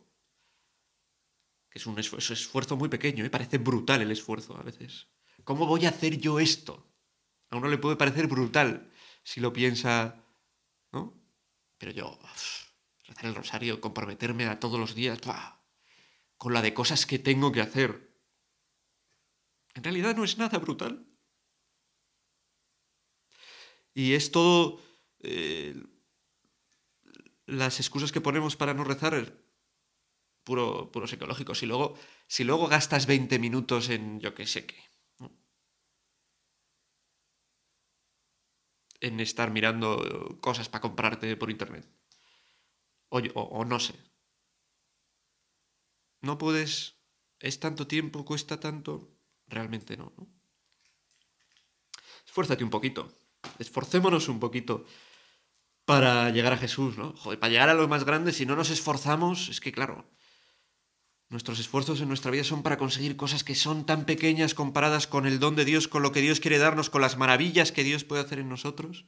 que 1.69 1.79
es 1.79 1.85
un 1.85 1.99
esfuerzo, 1.99 2.75
muy 2.77 2.89
pequeño, 2.89 3.23
¿eh? 3.25 3.29
parece 3.29 3.57
brutal 3.57 4.01
el 4.01 4.11
esfuerzo 4.11 4.57
a 4.57 4.63
veces. 4.63 5.07
¿Cómo 5.43 5.67
voy 5.67 5.85
a 5.85 5.89
hacer 5.89 6.17
yo 6.17 6.39
esto? 6.39 6.87
A 7.49 7.57
uno 7.57 7.67
le 7.67 7.77
puede 7.77 7.95
parecer 7.95 8.27
brutal 8.27 8.91
si 9.23 9.39
lo 9.39 9.53
piensa, 9.53 10.23
¿no? 10.91 11.13
Pero 11.77 11.91
yo, 11.91 12.19
rezar 13.05 13.25
el 13.25 13.35
rosario, 13.35 13.81
comprometerme 13.81 14.45
a 14.45 14.59
todos 14.59 14.79
los 14.79 14.95
días, 14.95 15.19
con 16.37 16.53
la 16.53 16.61
de 16.61 16.73
cosas 16.73 17.05
que 17.05 17.19
tengo 17.19 17.51
que 17.51 17.61
hacer. 17.61 18.13
En 19.73 19.83
realidad 19.83 20.15
no 20.15 20.23
es 20.23 20.37
nada 20.37 20.57
brutal. 20.59 21.05
Y 23.93 24.13
es 24.13 24.31
todo 24.31 24.81
eh, 25.19 25.75
las 27.45 27.79
excusas 27.79 28.11
que 28.11 28.21
ponemos 28.21 28.55
para 28.55 28.73
no 28.73 28.83
rezar 28.83 29.13
puro, 30.43 30.91
puro 30.91 31.07
psicológico. 31.07 31.55
Si 31.55 31.65
luego, 31.65 31.97
si 32.27 32.43
luego 32.43 32.67
gastas 32.67 33.05
20 33.05 33.39
minutos 33.39 33.89
en 33.89 34.19
yo 34.19 34.33
qué 34.33 34.47
sé 34.47 34.65
qué. 34.65 34.81
En 39.01 39.19
estar 39.19 39.51
mirando 39.51 40.37
cosas 40.41 40.69
para 40.69 40.81
comprarte 40.81 41.35
por 41.37 41.51
internet. 41.51 41.85
O 43.09 43.65
no 43.65 43.79
sé. 43.79 43.93
No 46.25 46.39
puedes. 46.39 46.95
Es 47.39 47.59
tanto 47.59 47.85
tiempo, 47.85 48.25
cuesta 48.25 48.59
tanto. 48.59 49.15
Realmente 49.47 49.95
no, 49.95 50.11
¿no? 50.17 50.27
Esfuérzate 52.25 52.63
un 52.63 52.71
poquito. 52.71 53.13
Esforcémonos 53.59 54.27
un 54.27 54.39
poquito 54.39 54.85
para 55.85 56.31
llegar 56.31 56.53
a 56.53 56.57
Jesús, 56.57 56.97
¿no? 56.97 57.13
Joder, 57.15 57.39
para 57.39 57.51
llegar 57.51 57.69
a 57.69 57.75
lo 57.75 57.87
más 57.87 58.05
grande, 58.05 58.33
si 58.33 58.47
no 58.47 58.55
nos 58.55 58.71
esforzamos, 58.71 59.49
es 59.49 59.61
que 59.61 59.71
claro, 59.71 60.09
nuestros 61.29 61.59
esfuerzos 61.59 62.01
en 62.01 62.07
nuestra 62.07 62.31
vida 62.31 62.43
son 62.43 62.63
para 62.63 62.79
conseguir 62.79 63.15
cosas 63.17 63.43
que 63.43 63.53
son 63.53 63.85
tan 63.85 64.05
pequeñas 64.05 64.55
comparadas 64.55 65.05
con 65.05 65.27
el 65.27 65.39
don 65.39 65.55
de 65.55 65.63
Dios, 65.63 65.87
con 65.87 66.01
lo 66.01 66.11
que 66.11 66.21
Dios 66.21 66.39
quiere 66.39 66.57
darnos, 66.57 66.89
con 66.89 67.01
las 67.01 67.17
maravillas 67.17 67.71
que 67.71 67.83
Dios 67.83 68.03
puede 68.03 68.23
hacer 68.23 68.39
en 68.39 68.49
nosotros. 68.49 69.05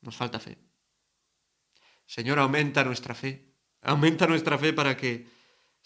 Nos 0.00 0.16
falta 0.16 0.40
fe. 0.40 0.56
Señor, 2.06 2.38
aumenta 2.38 2.84
nuestra 2.84 3.14
fe. 3.14 3.52
Aumenta 3.82 4.26
nuestra 4.26 4.56
fe 4.56 4.72
para 4.72 4.96
que 4.96 5.37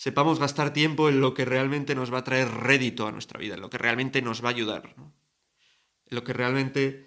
sepamos 0.02 0.40
gastar 0.40 0.72
tiempo 0.72 1.08
en 1.08 1.20
lo 1.20 1.32
que 1.32 1.44
realmente 1.44 1.94
nos 1.94 2.12
va 2.12 2.18
a 2.18 2.24
traer 2.24 2.48
rédito 2.48 3.06
a 3.06 3.12
nuestra 3.12 3.38
vida, 3.38 3.54
en 3.54 3.60
lo 3.60 3.70
que 3.70 3.78
realmente 3.78 4.20
nos 4.20 4.42
va 4.42 4.48
a 4.48 4.50
ayudar, 4.50 4.96
en 4.96 6.16
lo 6.16 6.24
que 6.24 6.32
realmente 6.32 7.06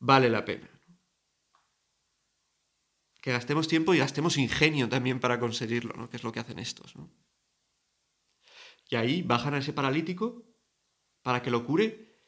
vale 0.00 0.28
la 0.28 0.44
pena 0.44 0.68
que 3.20 3.30
gastemos 3.30 3.68
tiempo 3.68 3.94
y 3.94 3.98
gastemos 3.98 4.36
ingenio 4.36 4.88
también 4.88 5.20
para 5.20 5.38
conseguirlo, 5.38 5.94
¿no? 5.94 6.10
Que 6.10 6.16
es 6.16 6.24
lo 6.24 6.32
que 6.32 6.40
hacen 6.40 6.58
estos, 6.58 6.96
¿no? 6.96 7.08
Y 8.90 8.96
ahí 8.96 9.22
bajan 9.22 9.54
a 9.54 9.58
ese 9.58 9.72
paralítico 9.72 10.42
para 11.22 11.40
que 11.40 11.52
lo 11.52 11.64
cure. 11.64 12.18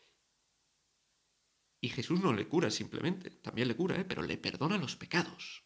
Y 1.80 1.88
Jesús 1.88 2.20
no 2.20 2.32
le 2.32 2.46
cura 2.46 2.70
simplemente, 2.70 3.30
también 3.30 3.66
le 3.66 3.74
cura, 3.74 4.00
¿eh? 4.00 4.04
pero 4.04 4.22
le 4.22 4.38
perdona 4.38 4.78
los 4.78 4.94
pecados. 4.94 5.64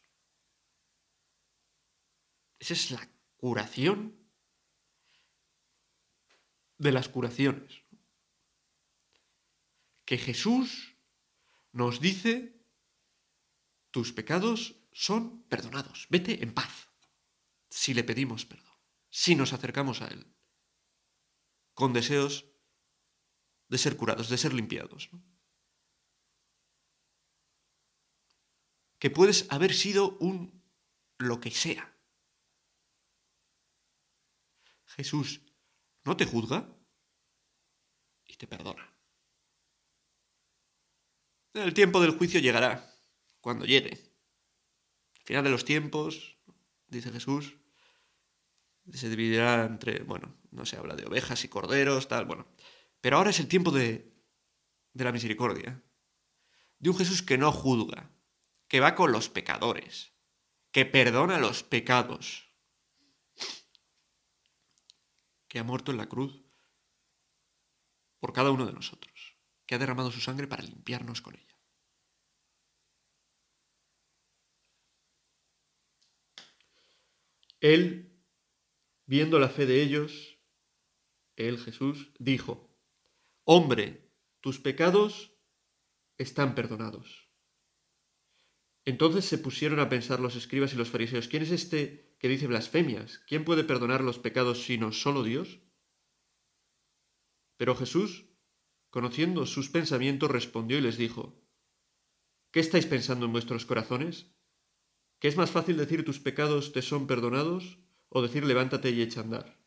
Esa 2.59 2.73
es 2.73 2.91
la 2.91 3.07
curación 3.37 4.18
de 6.79 6.93
las 6.93 7.09
curaciones. 7.09 7.83
Que 10.05 10.17
Jesús 10.17 10.97
nos 11.73 12.01
dice, 12.01 12.65
tus 13.91 14.13
pecados 14.13 14.77
son 14.93 15.43
perdonados. 15.45 16.07
Vete 16.09 16.43
en 16.43 16.55
paz 16.55 16.89
si 17.69 17.93
le 17.93 18.05
pedimos 18.05 18.47
perdón, 18.47 18.75
si 19.11 19.35
nos 19.35 19.53
acercamos 19.53 20.01
a 20.01 20.09
Él, 20.09 20.27
con 21.75 21.93
deseos 21.93 22.47
de 23.69 23.79
ser 23.79 23.97
curados, 23.97 24.29
de 24.29 24.39
ser 24.39 24.55
limpiados. 24.55 25.11
Que 28.99 29.11
puedes 29.11 29.47
haber 29.51 29.75
sido 29.75 30.17
un 30.19 30.65
lo 31.19 31.41
que 31.41 31.51
sea. 31.51 31.95
Jesús 34.87 35.43
no 36.09 36.17
te 36.17 36.27
juzga 36.27 36.69
y 38.27 38.35
te 38.35 38.47
perdona. 38.47 38.93
El 41.55 41.73
tiempo 41.73 42.01
del 42.01 42.17
juicio 42.19 42.41
llegará, 42.41 42.85
cuando 43.41 43.65
llegue 43.65 44.09
final 45.29 45.45
de 45.45 45.51
los 45.51 45.67
tiempos, 45.67 46.39
dice 46.87 47.13
Jesús, 47.13 47.59
se 48.91 49.11
dividirá 49.11 49.67
entre, 49.67 50.03
bueno, 50.03 50.35
no 50.53 50.65
se 50.65 50.79
habla 50.79 50.97
de 50.97 51.05
ovejas 51.05 51.45
y 51.45 51.49
corderos, 51.49 52.09
tal, 52.09 52.25
bueno. 52.25 52.47
Pero 53.03 53.19
ahora 53.19 53.29
es 53.29 53.39
el 53.39 53.47
tiempo 53.47 53.71
de, 53.71 54.11
de 54.95 55.05
la 55.05 55.13
misericordia, 55.13 55.85
de 56.79 56.89
un 56.89 56.97
Jesús 56.97 57.23
que 57.23 57.37
no 57.37 57.53
juzga, 57.53 58.11
que 58.69 58.81
va 58.81 58.95
con 58.95 59.13
los 59.13 59.29
pecadores, 59.29 60.15
que 60.71 60.87
perdona 60.87 61.39
los 61.39 61.63
pecados. 61.63 62.48
Que 65.49 65.59
ha 65.59 65.65
muerto 65.65 65.91
en 65.91 65.99
la 65.99 66.09
cruz 66.09 66.45
por 68.21 68.33
cada 68.33 68.51
uno 68.51 68.67
de 68.67 68.73
nosotros, 68.73 69.37
que 69.67 69.75
ha 69.75 69.79
derramado 69.79 70.11
su 70.11 70.21
sangre 70.21 70.47
para 70.47 70.63
limpiarnos 70.63 71.23
con 71.23 71.35
ella. 71.35 71.45
Él, 77.61 78.17
viendo 79.07 79.39
la 79.39 79.49
fe 79.49 79.67
de 79.67 79.83
ellos, 79.83 80.39
él 81.37 81.59
Jesús, 81.59 82.13
dijo, 82.19 82.69
Hombre, 83.45 84.13
tus 84.41 84.61
pecados 84.61 85.33
están 86.19 86.55
perdonados. 86.55 87.29
Entonces 88.85 89.25
se 89.25 89.39
pusieron 89.39 89.81
a 89.81 89.89
pensar 89.89 90.21
los 90.21 90.37
escribas 90.37 90.73
y 90.73 90.77
los 90.77 90.91
fariseos, 90.91 91.29
¿quién 91.29 91.43
es 91.43 91.51
este 91.51 92.08
que 92.19 92.29
dice 92.29 92.47
blasfemias? 92.47 93.21
¿Quién 93.27 93.45
puede 93.45 93.65
perdonar 93.65 94.03
los 94.03 94.19
pecados 94.19 94.63
sino 94.63 94.93
solo 94.93 95.23
Dios? 95.23 95.61
Pero 97.57 97.75
Jesús, 97.75 98.27
conociendo 98.91 99.47
sus 99.47 99.69
pensamientos, 99.71 100.31
respondió 100.31 100.79
y 100.79 100.83
les 100.83 100.97
dijo, 100.97 101.41
¿Qué 102.51 102.61
estáis 102.61 102.87
pensando 102.87 103.27
en 103.27 103.33
vuestros 103.33 103.67
corazones? 103.67 104.33
¿Qué 105.19 105.29
es 105.29 105.37
más 105.37 105.51
fácil 105.51 105.77
decir 105.77 106.05
tus 106.05 106.19
pecados 106.21 106.73
te 106.73 106.83
son 106.83 107.07
perdonados 107.07 107.79
o 108.09 108.23
decir 108.23 108.45
levántate 108.45 108.91
y 108.91 109.03
echa 109.03 109.21
andar? 109.21 109.59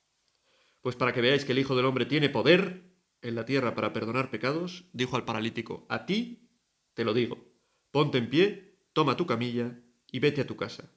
Pues 0.82 0.96
para 0.96 1.14
que 1.14 1.22
veáis 1.22 1.46
que 1.46 1.52
el 1.52 1.60
Hijo 1.60 1.76
del 1.76 1.86
Hombre 1.86 2.06
tiene 2.06 2.30
poder 2.30 2.92
en 3.22 3.36
la 3.36 3.46
tierra 3.46 3.76
para 3.76 3.94
perdonar 3.94 4.32
pecados, 4.32 4.86
dijo 4.94 5.16
al 5.16 5.26
paralítico, 5.26 5.86
a 5.90 6.06
ti 6.06 6.50
te 6.94 7.06
lo 7.06 7.14
digo, 7.14 7.54
ponte 7.92 8.18
en 8.18 8.30
pie, 8.30 8.80
toma 8.94 9.16
tu 9.16 9.26
camilla 9.26 9.80
y 10.12 10.20
vete 10.20 10.42
a 10.42 10.48
tu 10.48 10.56
casa. 10.56 10.92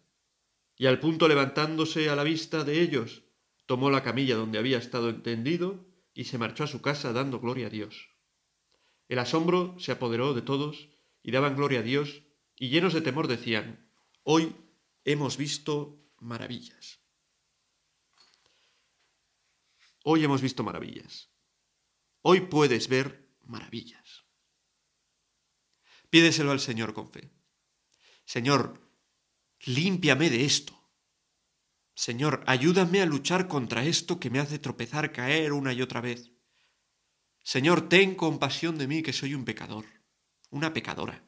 Y 0.76 0.86
al 0.86 1.00
punto 1.00 1.28
levantándose 1.28 2.10
a 2.10 2.16
la 2.16 2.24
vista 2.24 2.64
de 2.64 2.80
ellos, 2.80 3.22
tomó 3.66 3.90
la 3.90 4.02
camilla 4.02 4.36
donde 4.36 4.58
había 4.58 4.78
estado 4.78 5.08
entendido 5.08 5.86
y 6.12 6.24
se 6.24 6.38
marchó 6.38 6.64
a 6.64 6.68
su 6.68 6.82
casa 6.82 7.12
dando 7.12 7.40
gloria 7.40 7.68
a 7.68 7.70
Dios. 7.70 8.10
El 9.08 9.18
asombro 9.18 9.76
se 9.78 9.92
apoderó 9.92 10.34
de 10.34 10.42
todos 10.42 10.88
y 11.22 11.30
daban 11.30 11.56
gloria 11.56 11.80
a 11.80 11.82
Dios 11.82 12.22
y 12.56 12.68
llenos 12.68 12.94
de 12.94 13.00
temor 13.00 13.28
decían, 13.28 13.90
hoy 14.22 14.54
hemos 15.04 15.36
visto 15.36 16.04
maravillas. 16.18 17.00
Hoy 20.04 20.24
hemos 20.24 20.42
visto 20.42 20.62
maravillas. 20.62 21.30
Hoy 22.20 22.40
puedes 22.42 22.88
ver 22.88 23.34
maravillas. 23.42 24.24
Pídeselo 26.10 26.52
al 26.52 26.60
Señor 26.60 26.94
con 26.94 27.10
fe. 27.10 27.32
Señor, 28.24 28.83
límpiame 29.66 30.30
de 30.30 30.44
esto. 30.44 30.74
Señor, 31.94 32.42
ayúdame 32.46 33.00
a 33.00 33.06
luchar 33.06 33.46
contra 33.46 33.84
esto 33.84 34.18
que 34.18 34.30
me 34.30 34.40
hace 34.40 34.58
tropezar, 34.58 35.12
caer 35.12 35.52
una 35.52 35.72
y 35.72 35.80
otra 35.80 36.00
vez. 36.00 36.32
Señor, 37.42 37.88
ten 37.88 38.14
compasión 38.14 38.78
de 38.78 38.88
mí 38.88 39.02
que 39.02 39.12
soy 39.12 39.34
un 39.34 39.44
pecador, 39.44 39.84
una 40.50 40.72
pecadora. 40.72 41.22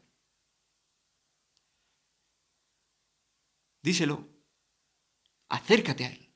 Díselo. 3.82 4.28
Acércate 5.48 6.04
a 6.04 6.08
Él. 6.08 6.34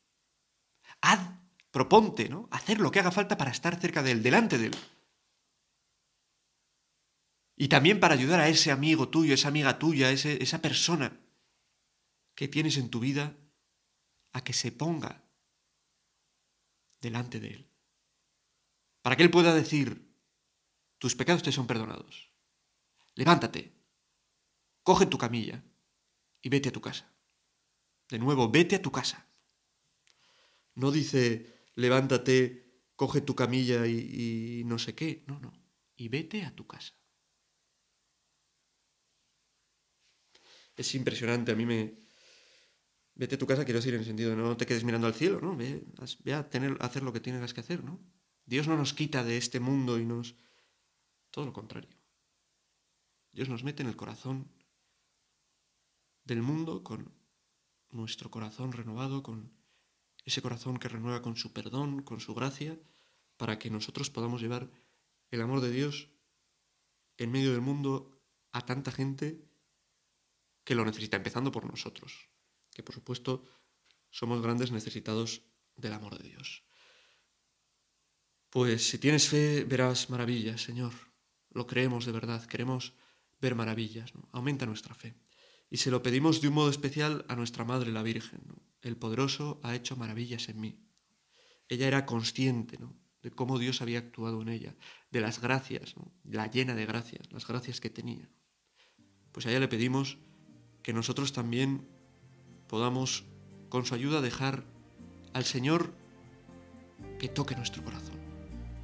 Haz, 1.00 1.18
proponte, 1.72 2.28
¿no? 2.28 2.48
Hacer 2.52 2.78
lo 2.78 2.92
que 2.92 3.00
haga 3.00 3.10
falta 3.10 3.36
para 3.36 3.50
estar 3.50 3.80
cerca 3.80 4.02
de 4.02 4.12
Él, 4.12 4.22
delante 4.22 4.58
de 4.58 4.66
Él. 4.66 4.76
Y 7.56 7.68
también 7.68 7.98
para 7.98 8.14
ayudar 8.14 8.38
a 8.38 8.48
ese 8.48 8.70
amigo 8.70 9.08
tuyo, 9.08 9.34
esa 9.34 9.48
amiga 9.48 9.78
tuya, 9.78 10.12
esa 10.12 10.62
persona 10.62 11.20
que 12.40 12.48
tienes 12.48 12.78
en 12.78 12.88
tu 12.88 13.00
vida 13.00 13.36
a 14.32 14.42
que 14.42 14.54
se 14.54 14.72
ponga 14.72 15.22
delante 17.02 17.38
de 17.38 17.48
Él. 17.48 17.70
Para 19.02 19.14
que 19.14 19.24
Él 19.24 19.30
pueda 19.30 19.54
decir, 19.54 20.10
tus 20.96 21.14
pecados 21.14 21.42
te 21.42 21.52
son 21.52 21.66
perdonados. 21.66 22.32
Levántate, 23.14 23.74
coge 24.82 25.04
tu 25.04 25.18
camilla 25.18 25.62
y 26.40 26.48
vete 26.48 26.70
a 26.70 26.72
tu 26.72 26.80
casa. 26.80 27.12
De 28.08 28.18
nuevo, 28.18 28.50
vete 28.50 28.76
a 28.76 28.80
tu 28.80 28.90
casa. 28.90 29.28
No 30.76 30.90
dice, 30.90 31.68
levántate, 31.74 32.86
coge 32.96 33.20
tu 33.20 33.34
camilla 33.34 33.86
y, 33.86 34.62
no 34.64 34.78
sé 34.78 34.94
qué. 34.94 35.24
No, 35.26 35.38
no. 35.40 35.52
Y 35.94 36.08
vete 36.08 36.46
a 36.46 36.56
tu 36.56 36.66
casa. 36.66 36.94
Es 40.74 40.94
impresionante, 40.94 41.52
a 41.52 41.54
mí 41.54 41.66
me, 41.66 42.00
vete 43.14 43.34
a 43.34 43.38
tu 43.38 43.46
casa, 43.46 43.64
quiero 43.64 43.78
decir, 43.80 43.94
en 43.94 44.00
el 44.00 44.06
sentido 44.06 44.34
no 44.36 44.56
te 44.56 44.66
quedes 44.66 44.84
mirando 44.84 45.06
al 45.06 45.14
cielo, 45.14 45.40
¿no? 45.40 45.56
Ve, 45.56 45.84
a, 46.32 46.48
tener, 46.48 46.76
hacer 46.80 47.02
lo 47.02 47.12
que 47.12 47.20
tienes 47.20 47.52
que 47.54 47.60
hacer, 47.60 47.84
¿no? 47.84 48.00
Dios 48.46 48.66
no 48.66 48.76
nos 48.76 48.94
quita 48.94 49.24
de 49.24 49.36
este 49.36 49.60
mundo 49.60 49.98
y 49.98 50.04
nos... 50.04 50.34
Todo 51.30 51.44
lo 51.44 51.52
contrario. 51.52 51.90
Dios 53.32 53.48
nos 53.48 53.62
mete 53.62 53.82
en 53.82 53.88
el 53.88 53.96
corazón 53.96 54.50
del 56.24 56.42
mundo 56.42 56.82
con 56.82 57.12
nuestro 57.90 58.30
corazón 58.30 58.72
renovado, 58.72 59.22
con 59.22 59.52
ese 60.24 60.42
corazón 60.42 60.78
que 60.78 60.88
renueva 60.88 61.22
con 61.22 61.36
su 61.36 61.52
perdón, 61.52 62.02
con 62.02 62.20
su 62.20 62.34
gracia, 62.34 62.80
para 63.36 63.58
que 63.58 63.70
nosotros 63.70 64.10
podamos 64.10 64.40
llevar 64.40 64.70
el 65.30 65.40
amor 65.42 65.60
de 65.60 65.70
Dios 65.70 66.08
en 67.18 67.30
medio 67.30 67.52
del 67.52 67.60
mundo 67.60 68.18
a 68.50 68.64
tanta 68.64 68.90
gente 68.90 69.44
que 70.64 70.74
lo 70.74 70.84
necesita, 70.84 71.16
empezando 71.16 71.52
por 71.52 71.64
nosotros 71.64 72.29
que 72.80 72.82
por 72.82 72.94
supuesto 72.94 73.44
somos 74.08 74.40
grandes 74.40 74.72
necesitados 74.72 75.44
del 75.76 75.92
amor 75.92 76.16
de 76.16 76.30
Dios. 76.30 76.64
Pues 78.48 78.88
si 78.88 78.98
tienes 78.98 79.28
fe 79.28 79.64
verás 79.64 80.08
maravillas, 80.08 80.62
Señor. 80.62 80.92
Lo 81.50 81.66
creemos 81.66 82.06
de 82.06 82.12
verdad, 82.12 82.44
queremos 82.46 82.94
ver 83.38 83.54
maravillas. 83.54 84.12
Aumenta 84.32 84.64
nuestra 84.64 84.94
fe. 84.94 85.14
Y 85.68 85.76
se 85.76 85.90
lo 85.90 86.02
pedimos 86.02 86.40
de 86.40 86.48
un 86.48 86.54
modo 86.54 86.70
especial 86.70 87.26
a 87.28 87.36
nuestra 87.36 87.64
Madre 87.64 87.92
la 87.92 88.02
Virgen. 88.02 88.40
El 88.80 88.96
poderoso 88.96 89.60
ha 89.62 89.74
hecho 89.74 89.94
maravillas 89.94 90.48
en 90.48 90.60
mí. 90.60 90.80
Ella 91.68 91.86
era 91.86 92.06
consciente 92.06 92.78
de 93.22 93.30
cómo 93.30 93.58
Dios 93.58 93.82
había 93.82 93.98
actuado 93.98 94.40
en 94.40 94.48
ella, 94.48 94.74
de 95.10 95.20
las 95.20 95.40
gracias, 95.40 95.94
la 96.24 96.50
llena 96.50 96.74
de 96.74 96.86
gracias, 96.86 97.30
las 97.30 97.46
gracias 97.46 97.78
que 97.78 97.90
tenía. 97.90 98.28
Pues 99.32 99.44
a 99.44 99.50
ella 99.50 99.60
le 99.60 99.68
pedimos 99.68 100.16
que 100.82 100.94
nosotros 100.94 101.32
también 101.32 101.99
podamos, 102.70 103.24
con 103.68 103.84
su 103.84 103.96
ayuda, 103.96 104.20
dejar 104.20 104.62
al 105.34 105.44
Señor 105.44 105.92
que 107.18 107.28
toque 107.28 107.56
nuestro 107.56 107.82
corazón, 107.82 108.14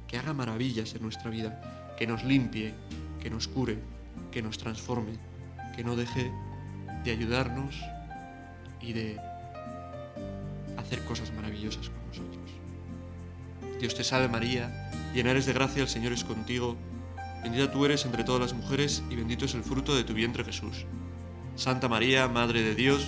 que 0.09 0.17
haga 0.17 0.33
maravillas 0.33 0.93
en 0.93 1.03
nuestra 1.03 1.31
vida, 1.31 1.95
que 1.97 2.05
nos 2.05 2.25
limpie, 2.25 2.73
que 3.21 3.29
nos 3.29 3.47
cure, 3.47 3.79
que 4.29 4.41
nos 4.41 4.57
transforme, 4.57 5.13
que 5.73 5.85
no 5.85 5.95
deje 5.95 6.29
de 7.05 7.11
ayudarnos 7.11 7.75
y 8.81 8.91
de 8.91 9.17
hacer 10.77 11.05
cosas 11.05 11.31
maravillosas 11.31 11.89
con 11.89 12.07
nosotros. 12.09 12.51
Dios 13.79 13.95
te 13.95 14.03
salve 14.03 14.27
María, 14.27 14.91
llena 15.13 15.31
eres 15.31 15.45
de 15.45 15.53
gracia, 15.53 15.81
el 15.81 15.89
Señor 15.89 16.11
es 16.11 16.25
contigo, 16.25 16.75
bendita 17.41 17.71
tú 17.71 17.85
eres 17.85 18.05
entre 18.05 18.25
todas 18.25 18.41
las 18.41 18.53
mujeres 18.53 19.01
y 19.09 19.15
bendito 19.15 19.45
es 19.45 19.53
el 19.53 19.63
fruto 19.63 19.95
de 19.95 20.03
tu 20.03 20.13
vientre 20.13 20.43
Jesús. 20.43 20.85
Santa 21.55 21.87
María, 21.87 22.27
Madre 22.27 22.61
de 22.61 22.75
Dios, 22.75 23.07